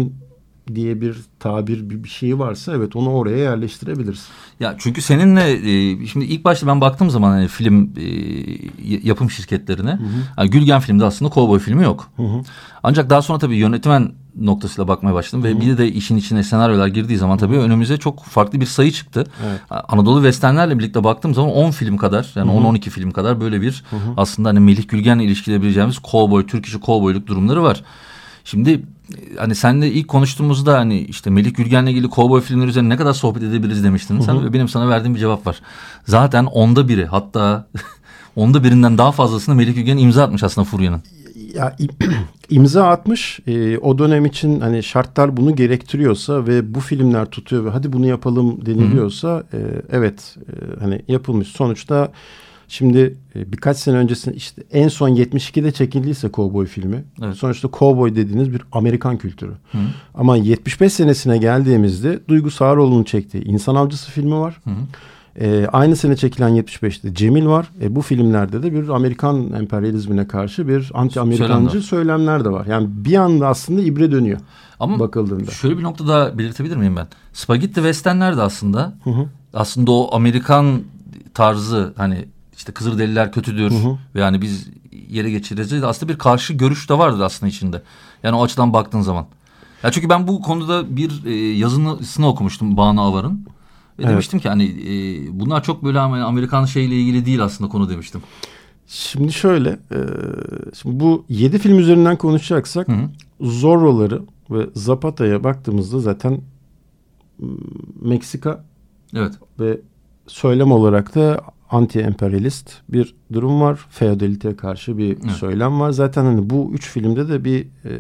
diye 0.76 1.02
bir 1.02 1.18
tabir 1.40 1.90
bir, 1.90 2.10
şey 2.10 2.40
varsa 2.40 2.74
evet 2.76 2.96
onu 2.96 3.14
oraya 3.14 3.38
yerleştirebiliriz. 3.38 4.28
Ya 4.60 4.76
çünkü 4.78 5.02
seninle 5.02 5.52
e, 5.52 6.08
şimdi 6.08 6.26
ilk 6.26 6.46
başta 6.46 6.68
ben 6.68 6.82
baktığım 6.82 7.10
zaman 7.10 7.32
hani 7.32 7.48
film 7.48 7.94
e, 7.98 8.06
yapım 9.04 9.32
şirketlerine 9.32 10.00
hani 10.36 10.50
Gülgen 10.50 10.80
filmde 10.80 11.06
aslında 11.06 11.32
kovboy 11.32 11.60
filmi 11.60 11.84
yok. 11.84 12.10
Hı 12.16 12.24
hı. 12.24 12.42
Ancak 12.84 13.10
daha 13.10 13.22
sonra 13.22 13.40
tabii 13.40 13.56
yönetmen 13.56 14.12
noktasıyla 14.36 14.88
bakmaya 14.88 15.14
başladım 15.14 15.44
ve 15.44 15.62
bir 15.62 15.78
de 15.78 15.92
işin 15.92 16.18
içine 16.18 16.44
senaryolar 16.44 16.88
girdiği 16.88 17.18
zaman 17.18 17.38
tabii 17.38 17.58
önümüze 17.58 17.98
çok 17.98 18.24
farklı 18.24 18.62
bir 18.62 18.66
sayı 18.66 18.92
çıktı. 18.92 19.24
Evet. 19.48 19.62
Anadolu 19.70 20.18
Westernlerle 20.18 20.80
birlikte 20.80 21.04
baktığım 21.04 21.34
zaman 21.34 21.52
10 21.52 21.72
film 21.72 21.98
kadar 21.98 22.32
yani 22.36 22.52
10-12 22.52 22.80
film 22.90 23.12
kadar 23.12 23.42
böyle 23.42 23.62
bir 23.62 23.84
aslında 24.18 24.50
hani 24.50 24.60
Melih 24.60 24.88
Gülgen'le 24.88 25.20
ilişkileyebileceğimiz 25.20 26.00
kovboy, 26.00 26.48
Türk 26.48 26.66
işi 26.66 26.80
kovboyluk 26.80 27.28
durumları 27.28 27.64
var. 27.64 27.84
Şimdi 28.46 28.72
e, 28.72 28.82
hani 29.38 29.56
senle 29.56 29.92
ilk 29.92 30.08
konuştuğumuzda 30.08 30.78
hani 30.78 31.00
işte 31.00 31.30
Melih 31.30 31.56
Gülgen'le 31.56 31.88
ilgili 31.88 32.10
kovboy 32.10 32.42
filmleri 32.42 32.70
üzerine 32.70 32.90
ne 32.90 32.98
kadar 32.98 33.14
sohbet 33.14 33.44
edebiliriz 33.44 33.84
demiştin. 33.84 34.20
Sen 34.20 34.46
ve 34.46 34.54
benim 34.54 34.68
sana 34.68 34.90
verdiğim 34.90 35.16
bir 35.16 35.20
cevap 35.20 35.48
var. 35.48 35.62
Zaten 36.06 36.46
onda 36.46 36.88
biri 36.88 37.06
hatta 37.06 37.68
onda 38.36 38.64
birinden 38.64 38.98
daha 38.98 39.12
fazlasını 39.12 39.56
Melih 39.56 39.76
Gülgen 39.76 39.98
imza 39.98 40.24
atmış 40.24 40.44
aslında 40.44 40.66
Furya'nın. 40.66 41.02
Ya 41.56 41.76
im- 41.80 42.14
imza 42.50 42.88
atmış. 42.88 43.40
Ee, 43.48 43.78
o 43.78 43.98
dönem 43.98 44.26
için 44.26 44.60
hani 44.60 44.84
şartlar 44.84 45.38
bunu 45.38 45.56
gerektiriyorsa 45.56 46.48
ve 46.48 46.76
bu 46.76 46.80
filmler 46.80 47.26
tutuyor 47.26 47.66
ve 47.66 47.70
hadi 47.70 47.94
bunu 47.94 48.06
yapalım 48.08 48.66
deniliyorsa 48.66 49.44
e, 49.54 49.58
evet 49.92 50.36
e, 50.48 50.80
hani 50.80 51.02
yapılmış. 51.08 51.48
Sonuçta 51.48 52.12
şimdi 52.72 53.18
e, 53.36 53.52
birkaç 53.52 53.78
sene 53.78 53.98
öncesinde 53.98 54.36
işte 54.36 54.64
en 54.72 54.88
son 54.88 55.10
72'de 55.10 55.72
çekildiyse 55.72 56.30
Cowboy 56.34 56.66
filmi. 56.66 57.04
Evet. 57.24 57.36
Sonuçta 57.36 57.70
Cowboy 57.74 58.16
dediğiniz 58.16 58.54
bir 58.54 58.62
Amerikan 58.72 59.18
kültürü. 59.18 59.52
Hı. 59.72 59.78
Ama 60.16 60.38
75 60.38 60.94
senesine 60.94 61.38
geldiğimizde 61.38 62.20
Duygu 62.28 62.52
Sağaroğlu'nun 62.52 63.04
çektiği 63.04 63.44
İnsan 63.44 63.76
Avcısı 63.76 64.12
filmi 64.12 64.36
var. 64.36 64.62
Hı. 64.64 64.70
Ee, 65.40 65.68
aynı 65.72 65.96
sene 65.96 66.16
çekilen 66.16 66.52
75'te 66.52 67.14
Cemil 67.14 67.46
var. 67.46 67.72
E, 67.82 67.96
bu 67.96 68.02
filmlerde 68.02 68.64
de 68.64 68.74
bir 68.74 68.90
Amerikan 68.90 69.54
emperyalizmine 69.54 70.28
karşı 70.28 70.68
bir 70.68 70.92
anti-Amerikancı 70.94 71.82
söylemler 71.82 72.46
de 72.46 72.50
var. 72.50 72.66
Yani 72.66 72.88
bir 72.92 73.16
anda 73.16 73.48
aslında 73.48 73.82
ibre 73.82 74.12
dönüyor 74.12 74.40
Ama 74.80 75.00
bakıldığında. 75.00 75.52
şöyle 75.52 75.78
bir 75.78 75.84
nokta 75.84 76.08
daha 76.08 76.38
belirtebilir 76.38 76.76
miyim 76.76 76.96
ben? 76.96 77.08
Spaghetti 77.34 77.76
Westernler 77.76 78.38
de 78.38 78.42
aslında 78.42 78.94
Hı 79.04 79.10
hı. 79.10 79.26
aslında 79.54 79.92
o 79.92 80.16
Amerikan 80.16 80.82
tarzı 81.34 81.94
hani 81.98 82.26
işte 82.62 82.72
Kızılderililer 82.72 83.32
kötüdür 83.32 83.72
Hı 83.72 83.76
hı. 83.76 83.98
ve 84.16 84.20
yani 84.20 84.42
biz 84.42 84.70
yere 85.10 85.32
geçireceğiz. 85.32 85.84
Aslında 85.84 86.14
bir 86.14 86.18
karşı 86.18 86.54
görüş 86.54 86.90
de 86.90 86.98
vardır 86.98 87.20
aslında 87.20 87.50
içinde. 87.50 87.82
Yani 88.24 88.36
o 88.36 88.44
açıdan 88.44 88.74
baktığın 88.74 89.02
zaman. 89.02 89.26
Ya 89.84 89.92
çünkü 89.92 90.10
ben 90.10 90.28
bu 90.28 90.42
konuda 90.42 90.96
bir 90.96 91.26
e, 91.26 91.58
yazısını 91.58 92.28
okumuştum 92.28 92.78
Banu 92.78 93.02
Avar'ın. 93.02 93.34
Ve 94.00 94.04
Evet. 94.04 94.10
demiştim 94.12 94.40
ki 94.40 94.50
hani 94.50 94.64
e, 94.64 95.40
bunlar 95.40 95.64
çok 95.64 95.84
böyle 95.84 96.00
Amerikan 96.00 96.66
şeyle 96.66 96.96
ilgili 96.96 97.26
değil 97.26 97.44
aslında 97.44 97.70
konu 97.70 97.90
demiştim. 97.90 98.22
Şimdi 98.88 99.34
şöyle, 99.34 99.70
e, 99.70 100.00
şimdi 100.74 101.00
bu 101.00 101.26
7 101.30 101.60
film 101.60 101.80
üzerinden 101.80 102.16
konuşacaksak 102.16 102.88
Hı 102.88 102.92
hı. 102.92 103.10
Zorro'ları 103.42 104.22
ve 104.50 104.68
Zapata'ya 104.76 105.44
baktığımızda 105.44 106.00
zaten 106.00 106.42
Meksika 108.02 108.64
Evet. 109.16 109.34
ve 109.60 109.80
söylem 110.28 110.72
olarak 110.72 111.16
da 111.16 111.42
anti-emperyalist 111.72 112.66
bir 112.90 113.14
durum 113.34 113.62
var. 113.62 113.80
Feodaliteye 113.90 114.56
karşı 114.56 114.98
bir 114.98 115.18
Evet. 115.24 115.32
söylem 115.32 115.80
var. 115.80 115.92
Zaten 115.92 116.24
hani 116.26 116.50
bu 116.50 116.72
üç 116.74 116.90
filmde 116.90 117.30
de 117.30 117.44
bir 117.46 117.62
e, 117.62 117.92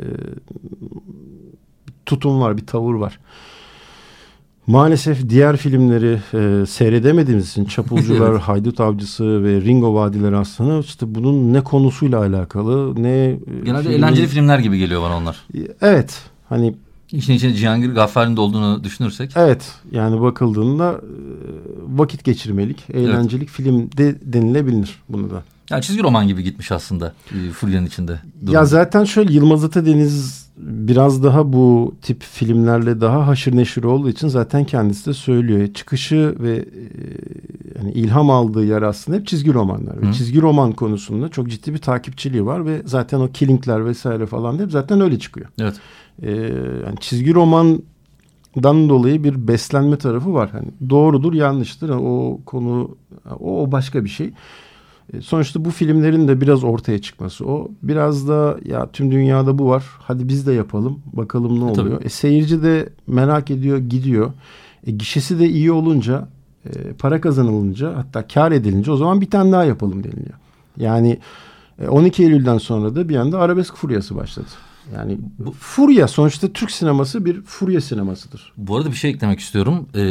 tutum 2.05 2.41
var, 2.41 2.57
bir 2.57 2.65
tavır 2.65 2.93
var. 2.93 3.19
Maalesef 4.67 5.29
diğer 5.29 5.57
filmleri 5.57 6.19
e, 6.34 6.65
seyredemediğimiz 6.65 7.49
için 7.49 7.65
Çapulcular, 7.65 8.29
Evet. 8.31 8.41
Haydut 8.41 8.79
Avcısı 8.79 9.43
ve 9.43 9.62
Ringo 9.62 9.93
Vadileri 9.93 10.36
aslında 10.36 10.79
işte 10.79 11.15
bunun 11.15 11.53
ne 11.53 11.62
konusuyla 11.63 12.19
alakalı 12.19 13.03
ne 13.03 13.10
e, 13.10 13.39
Genelde 13.65 13.84
filmin- 13.89 13.93
eğlenceli 13.97 14.27
filmler 14.27 14.60
gibi 14.60 14.77
geliyor 14.77 15.01
bana 15.01 15.17
onlar. 15.17 15.38
Evet. 15.81 16.21
Hani 16.49 16.75
İşin 17.12 17.34
içine 17.34 17.53
Cihangir 17.53 17.89
Gaffari'nin 17.93 18.36
de 18.36 18.41
olduğunu 18.41 18.84
düşünürsek. 18.84 19.31
Evet 19.36 19.73
yani 19.91 20.21
bakıldığında 20.21 20.91
e, 20.91 21.20
vakit 21.91 22.23
geçirmelik, 22.23 22.89
eğlencelik 22.93 23.49
film 23.49 23.89
de 23.97 24.15
denilebilir 24.21 24.95
bunu 25.10 25.30
da. 25.30 25.43
Yani 25.69 25.84
çizgi 25.84 26.04
roman 26.04 26.27
gibi 26.27 26.43
gitmiş 26.43 26.71
aslında 26.71 27.13
e, 27.32 27.86
içinde. 27.86 28.19
durum. 28.41 28.54
Ya 28.54 28.65
zaten 28.65 29.04
şöyle 29.04 29.34
Yılmaz 29.34 29.63
Atadeniz 29.63 30.47
biraz 30.58 31.23
daha 31.23 31.54
bu 31.54 31.95
tip 32.01 32.23
filmlerle 32.23 33.01
daha 33.01 33.27
haşır 33.27 33.56
neşir 33.56 33.84
olduğu 33.84 34.10
için 34.10 34.27
zaten 34.27 34.65
kendisi 34.65 35.06
de 35.06 35.13
söylüyor. 35.13 35.73
Çıkışı 35.73 36.36
ve 36.39 36.51
e, 36.51 36.82
yani 37.77 37.91
ilham 37.91 38.30
aldığı 38.30 38.65
yer 38.65 38.82
aslında 38.82 39.17
hep 39.17 39.27
çizgi 39.27 39.54
romanlar. 39.54 40.01
Ve 40.01 40.08
Hı. 40.08 40.13
çizgi 40.13 40.41
roman 40.41 40.71
konusunda 40.71 41.30
çok 41.30 41.49
ciddi 41.49 41.73
bir 41.73 41.77
takipçiliği 41.80 42.45
var 42.45 42.65
ve 42.65 42.82
zaten 42.86 43.19
o 43.19 43.32
killingler 43.32 43.86
vesaire 43.86 44.25
falan 44.25 44.60
hep 44.60 44.71
zaten 44.71 45.01
öyle 45.01 45.19
çıkıyor. 45.19 45.47
Evet. 45.60 45.75
Ee, 46.21 46.32
yani 46.86 46.97
çizgi 46.99 47.34
romandan 48.58 48.90
dolayı 48.90 49.24
bir 49.24 49.48
beslenme 49.48 49.98
tarafı 49.98 50.34
var. 50.34 50.50
Hani 50.52 50.68
doğrudur, 50.90 51.34
yanlıştır. 51.34 51.90
Yani 51.90 52.02
o 52.02 52.40
konu 52.46 52.98
o, 53.40 53.64
o 53.64 53.72
başka 53.72 54.04
bir 54.04 54.10
şey. 54.10 54.32
Ee, 55.14 55.22
sonuçta 55.22 55.66
bu 55.66 55.70
filmlerin 55.72 56.28
de 56.28 56.42
biraz 56.42 56.64
ortaya 56.64 57.02
çıkması. 57.02 57.46
O 57.46 57.68
biraz 57.84 58.28
da 58.28 58.58
ya 58.66 58.88
tüm 58.92 59.12
dünyada 59.12 59.58
bu 59.58 59.68
var. 59.70 59.84
Hadi 60.00 60.28
biz 60.28 60.48
de 60.48 60.54
yapalım. 60.54 61.00
Bakalım 61.14 61.60
ne 61.66 61.72
E, 61.72 61.74
tabii. 61.74 61.88
oluyor. 61.88 62.06
E, 62.06 62.10
seyirci 62.10 62.64
de 62.64 62.90
merak 63.08 63.52
ediyor, 63.52 63.78
gidiyor. 63.78 64.32
E, 64.88 64.92
gişesi 64.92 65.40
de 65.40 65.50
iyi 65.50 65.72
olunca, 65.72 66.28
e, 66.66 66.94
para 66.94 67.22
kazanılınca, 67.22 67.94
hatta 67.98 68.28
kar 68.28 68.52
edilince 68.52 68.92
o 68.92 68.98
zaman 68.98 69.22
bir 69.22 69.30
tane 69.30 69.52
daha 69.52 69.64
yapalım 69.64 70.04
deniliyor. 70.04 70.38
Yani 70.78 71.10
E, 71.12 71.20
12 71.89 72.24
Eylül'den 72.24 72.58
sonra 72.58 72.96
da 72.96 73.10
bir 73.10 73.15
anda 73.15 73.39
arabesk 73.39 73.76
furyası 73.76 74.15
başladı. 74.15 74.48
Yani 74.96 75.17
bu 75.39 75.52
furya 75.52 76.08
sonuçta 76.08 76.48
Türk 76.48 76.72
sineması 76.72 77.26
bir 77.26 77.41
furya 77.41 77.82
sinemasıdır. 77.82 78.54
Bu 78.58 78.78
arada 78.78 78.91
bir 78.91 78.96
şey 78.96 79.12
eklemek 79.12 79.39
istiyorum. 79.39 79.88
Ee, 79.94 80.02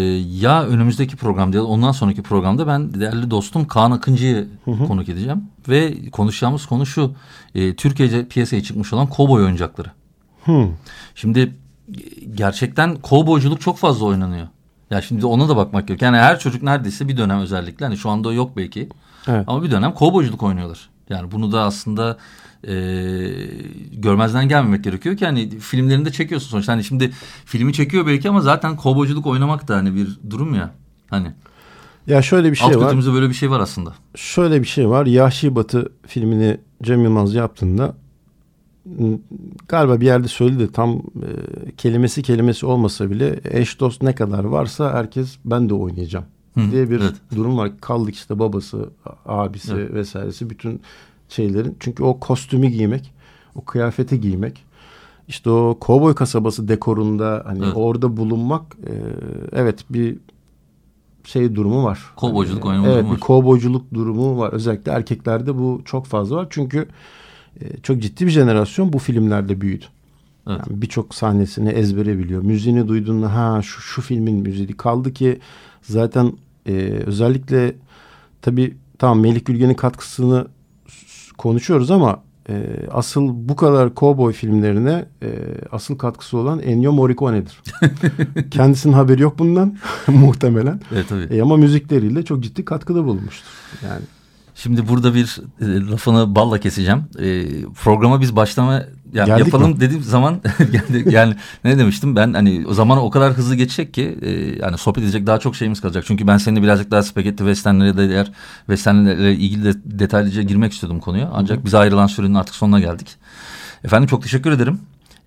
ya 0.41 0.65
önümüzdeki 0.65 1.17
programda 1.17 1.57
ya 1.57 1.65
ondan 1.65 1.93
sonraki 1.93 2.23
programda 2.23 2.67
ben 2.67 2.95
değerli 2.95 3.31
dostum 3.31 3.67
Kaan 3.67 3.91
Akıncı'yı 3.91 4.49
konuk 4.65 5.09
edeceğim. 5.09 5.43
Ve 5.69 6.11
konuşacağımız 6.11 6.67
konu 6.67 6.87
şu. 6.87 7.13
E, 7.55 7.77
Türkiye'de 7.77 8.27
piyasaya 8.27 8.63
çıkmış 8.63 8.93
olan 8.93 9.07
kovboy 9.07 9.45
oyuncakları. 9.45 9.89
Hı. 10.45 10.69
Şimdi 11.15 11.55
gerçekten 12.35 12.97
kovboyculuk 12.97 13.61
çok 13.61 13.79
fazla 13.79 14.07
oynanıyor. 14.07 14.49
Ya 14.91 15.03
şimdi 15.03 15.27
ona 15.27 15.49
da 15.49 15.57
bakmak 15.57 15.89
gerekiyor. 15.89 16.13
Yani 16.13 16.23
her 16.23 16.39
çocuk 16.39 16.63
neredeyse 16.63 17.09
bir 17.09 17.17
dönem 17.17 17.39
özellikle 17.39 17.87
hani 17.87 17.97
şu 17.97 18.11
anda 18.11 18.33
yok 18.33 18.57
belki. 18.57 18.89
Evet. 19.29 19.45
Ama 19.47 19.63
bir 19.63 19.71
dönem 19.71 19.95
kovboyculuk 19.95 20.43
oynuyorlar. 20.43 20.91
Yani 21.11 21.31
bunu 21.31 21.53
da 21.53 21.63
aslında 21.63 22.19
e, 22.69 22.73
görmezden 23.93 24.49
gelmemek 24.49 24.85
gerekiyor 24.85 25.17
ki 25.17 25.27
hani 25.27 25.51
filmlerinde 25.59 26.13
çekiyorsun 26.13 26.49
sonuçta. 26.49 26.73
Hani 26.73 26.85
şimdi 26.85 27.11
filmi 27.45 27.73
çekiyor 27.73 28.07
belki 28.07 28.29
ama 28.29 28.41
zaten 28.41 28.77
kovboyculuk 28.77 29.27
oynamak 29.27 29.69
da 29.69 29.77
hani 29.77 29.95
bir 29.95 30.19
durum 30.31 30.55
ya. 30.55 30.75
Hani 31.11 31.33
Ya 32.07 32.23
şöyle 32.23 32.51
bir 32.51 32.57
şey 32.57 32.69
alt 32.69 32.77
var. 32.77 32.83
götümüzde 32.83 33.13
böyle 33.13 33.29
bir 33.29 33.35
şey 33.35 33.51
var 33.51 33.61
aslında. 33.61 33.95
Şöyle 34.15 34.61
bir 34.63 34.67
şey 34.67 34.89
var. 34.89 35.07
Yahşi 35.07 35.55
Batı 35.55 35.93
filmini 36.07 36.59
Cem 36.83 37.05
Yılmaz 37.05 37.35
yaptığında 37.35 37.95
galiba 39.69 40.01
bir 40.01 40.07
yerde 40.07 40.29
söyledi 40.29 40.59
de 40.59 40.73
tam 40.73 40.91
e, 40.97 41.01
kelimesi 41.77 42.23
kelimesi 42.23 42.67
olmasa 42.67 43.11
bile 43.11 43.41
eş 43.45 43.81
dost 43.81 44.03
ne 44.03 44.15
kadar 44.15 44.45
varsa 44.45 44.93
herkes 44.95 45.37
ben 45.45 45.69
de 45.69 45.75
oynayacağım 45.75 46.25
Hı, 46.55 46.71
diye 46.71 46.91
bir 46.91 47.01
evet. 47.01 47.15
durum 47.37 47.57
var. 47.59 47.71
Kaldık 47.81 48.15
işte 48.15 48.39
babası, 48.39 48.91
abisi 49.27 49.73
Evet. 49.73 49.95
vesairesi 49.95 50.51
bütün 50.51 50.81
şeylerin. 51.29 51.77
Çünkü 51.81 52.03
o 52.03 52.21
kostümü 52.21 52.67
giymek, 52.69 53.13
o 53.55 53.65
kıyafeti 53.65 54.21
giymek, 54.21 54.65
işte 55.29 55.51
o 55.51 55.77
kovboy 55.81 56.15
kasabası 56.15 56.69
dekorunda 56.69 57.43
hani 57.47 57.65
Evet. 57.65 57.73
orada 57.77 58.17
bulunmak 58.17 58.77
e, 58.87 58.93
evet 59.53 59.85
bir 59.91 60.17
şey 61.25 61.55
durumu 61.55 61.85
var. 61.85 62.01
Kovboyculuk 62.17 62.65
Hani, 62.65 62.71
oynama 62.71 62.87
evet, 62.89 62.97
durumu 62.97 63.09
bir 63.11 63.21
var. 63.21 63.21
kovboyculuk 63.21 63.95
durumu 63.95 64.39
var. 64.39 64.53
Özellikle 64.53 64.93
erkeklerde 64.93 65.59
bu 65.59 65.83
çok 65.85 66.07
fazla 66.07 66.37
var. 66.37 66.47
Çünkü 66.51 66.89
e, 67.61 67.77
çok 67.83 68.03
ciddi 68.03 68.27
bir 68.27 68.31
jenerasyon 68.31 68.93
bu 68.93 68.99
filmlerde 68.99 69.61
büyüdü. 69.61 69.85
Evet. 70.49 70.61
Yani 70.69 70.83
birçok 70.83 71.15
sahnesini 71.15 71.69
ezbere 71.69 72.19
biliyor. 72.19 72.43
Müziğini 72.43 72.89
duyduğunda 72.89 73.35
ha 73.35 73.63
şu, 73.63 73.81
şu 73.81 74.03
filmin 74.03 74.37
müziği. 74.37 74.77
Kaldı 74.77 75.13
ki 75.13 75.41
zaten 75.83 76.33
e, 76.67 76.73
özellikle 77.07 77.75
tabii 78.43 78.77
tamam 78.99 79.21
Melih 79.21 79.45
Gülgen'in 79.45 79.75
katkısını 79.75 80.47
konuşuyoruz 81.39 81.91
ama 81.91 82.23
e, 82.49 82.77
asıl 82.91 83.29
bu 83.35 83.57
kadar 83.57 83.95
kovboy 83.95 84.33
filmlerine 84.33 85.05
e, 85.23 85.29
asıl 85.73 85.99
katkısı 85.99 86.39
olan 86.39 86.59
Ennio 86.59 86.93
Morricone'dir. 86.93 87.63
Kendisinin 88.51 88.93
haberi 88.93 89.23
yok 89.23 89.39
bundan 89.39 89.79
muhtemelen. 90.09 90.81
Evet 90.93 91.09
tabii. 91.09 91.37
E, 91.37 91.43
ama 91.43 91.57
müzikleriyle 91.57 92.25
çok 92.25 92.43
ciddi 92.43 92.65
katkıda 92.65 93.05
bulunmuştur. 93.05 93.47
Yani 93.85 94.03
Şimdi 94.55 94.89
burada 94.89 95.15
bir 95.15 95.41
e, 95.61 95.91
lafını 95.91 96.35
balla 96.35 96.59
keseceğim. 96.59 97.05
E, 97.19 97.47
programa 97.65 98.21
biz 98.21 98.37
başlama 98.37 98.83
ya, 99.13 99.25
Geldik 99.25 99.47
yapalım 99.47 99.71
mi? 99.71 99.81
dediğim 99.81 100.03
zaman 100.03 100.41
yani, 101.07 101.35
ne 101.65 101.79
demiştim 101.79 102.17
ben 102.17 102.33
hani 102.33 102.65
o 102.69 102.75
zaman 102.75 102.99
o 102.99 103.11
kadar 103.11 103.33
hızlı 103.33 103.55
geçecek 103.55 103.95
ki 103.95 104.19
e, 104.23 104.31
yani 104.59 104.79
sohbet 104.79 105.05
edecek 105.05 105.27
daha 105.27 105.39
çok 105.39 105.57
şeyimiz 105.57 105.81
kalacak. 105.81 106.05
Çünkü 106.07 106.27
ben 106.27 106.39
seninle 106.39 106.63
birazcık 106.63 106.91
daha 106.91 107.03
spagetti 107.03 107.39
westernlere 107.39 107.97
de 107.97 108.05
eğer 108.05 108.33
westernlerle 108.67 109.33
ilgili 109.33 109.65
de 109.65 109.73
detaylıca 109.85 110.43
girmek 110.43 110.73
istiyordum 110.73 111.01
konuya. 111.01 111.31
Ancak 111.33 111.65
bize 111.65 111.79
ayrılan 111.79 112.07
sürenin 112.07 112.35
artık 112.35 112.55
sonuna 112.55 112.81
geldik. 112.81 113.09
Efendim 113.85 114.07
çok 114.09 114.23
teşekkür 114.23 114.53
ederim. 114.53 114.81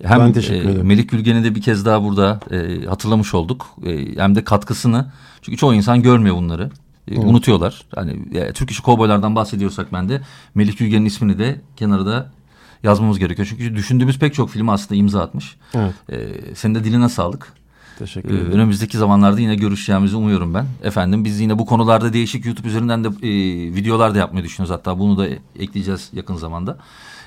Hem 0.03 0.19
Ben 0.19 0.33
teşekkür 0.33 0.69
e, 0.69 0.71
ederim. 0.71 0.87
Melik 0.87 1.09
Gülgen'i 1.09 1.43
de 1.43 1.55
bir 1.55 1.61
kez 1.61 1.85
daha 1.85 2.03
burada 2.03 2.39
e, 2.51 2.85
hatırlamış 2.85 3.33
olduk. 3.33 3.65
E, 3.85 4.15
hem 4.15 4.35
de 4.35 4.43
katkısını. 4.43 5.11
Çünkü 5.41 5.57
çoğu 5.57 5.73
insan 5.73 6.01
görmüyor 6.01 6.35
bunları. 6.35 6.69
E, 7.11 7.19
Unutuyorlar. 7.19 7.85
Hani 7.95 8.19
e, 8.33 8.53
Türk 8.53 8.71
işi 8.71 8.81
kovboylardan 8.81 9.35
bahsediyorsak 9.35 9.93
ben 9.93 10.09
de 10.09 10.21
Melik 10.55 10.77
Gülgen'in 10.77 11.05
ismini 11.05 11.39
de 11.39 11.61
kenarda 11.75 12.31
yazmamız 12.83 13.19
gerekiyor. 13.19 13.47
Çünkü 13.51 13.75
düşündüğümüz 13.75 14.19
pek 14.19 14.33
çok 14.33 14.49
filme 14.49 14.71
aslında 14.71 14.95
imza 14.99 15.21
atmış. 15.21 15.55
evet 15.75 15.93
E, 16.09 16.55
senin 16.55 16.75
de 16.75 16.83
diline 16.83 17.09
sağlık. 17.09 17.53
teşekkür 17.99 18.29
Ee, 18.29 18.33
ederim. 18.37 18.51
önümüzdeki 18.51 18.97
zamanlarda 18.97 19.39
yine 19.41 19.55
görüşeceğimizi 19.55 20.15
umuyorum 20.15 20.53
ben. 20.53 20.65
Efendim 20.83 21.25
biz 21.25 21.39
yine 21.39 21.59
bu 21.59 21.65
konularda 21.65 22.13
değişik 22.13 22.45
YouTube 22.45 22.67
üzerinden 22.67 23.03
de 23.03 23.07
e, 23.07 23.29
videolar 23.75 24.15
da 24.15 24.17
yapmayı 24.19 24.45
düşünüyoruz. 24.45 24.73
Hatta 24.75 24.99
bunu 24.99 25.17
da 25.17 25.27
ekleyeceğiz 25.59 26.09
yakın 26.13 26.35
zamanda. 26.35 26.77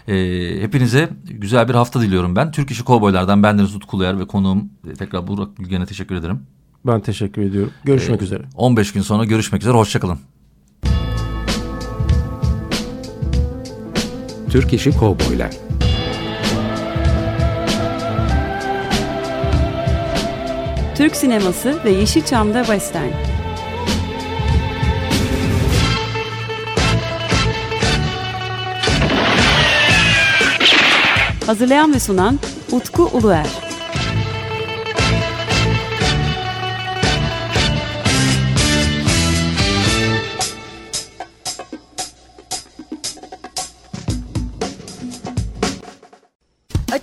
E, 0.09 0.15
hepinize 0.61 1.09
güzel 1.25 1.69
bir 1.69 1.75
hafta 1.75 2.01
diliyorum 2.01 2.37
ben. 2.37 2.51
Türk 2.51 2.71
İşi 2.71 2.85
Kovboylardan 2.85 3.43
bendeniz 3.43 3.75
Utku 3.75 3.97
Uluyer 3.97 4.19
ve 4.21 4.27
konuğum 4.27 4.69
e, 4.91 4.95
tekrar 4.95 5.27
Burak 5.27 5.57
Gülgen'e 5.57 5.87
teşekkür 5.87 6.15
ederim. 6.15 6.41
Ben 6.87 7.01
teşekkür 7.01 7.43
ediyorum. 7.43 7.73
Görüşmek 7.85 8.23
Ee, 8.23 8.25
üzere. 8.25 8.43
15 8.55 8.93
gün 8.93 9.03
sonra 9.03 9.25
görüşmek 9.25 9.63
üzere. 9.63 9.75
Hoşçakalın. 9.75 10.19
Türk 14.57 14.73
İşi 14.73 14.91
Kovboylar 14.91 15.51
Türk 20.95 21.17
sineması 21.17 21.85
ve 21.85 21.91
Yeşilçam'da 21.91 22.65
Western. 22.65 23.11
Hazırlayan 31.47 31.95
ve 31.95 32.01
sunan 32.01 32.39
Utku 32.73 33.03
Uluer. 33.13 33.66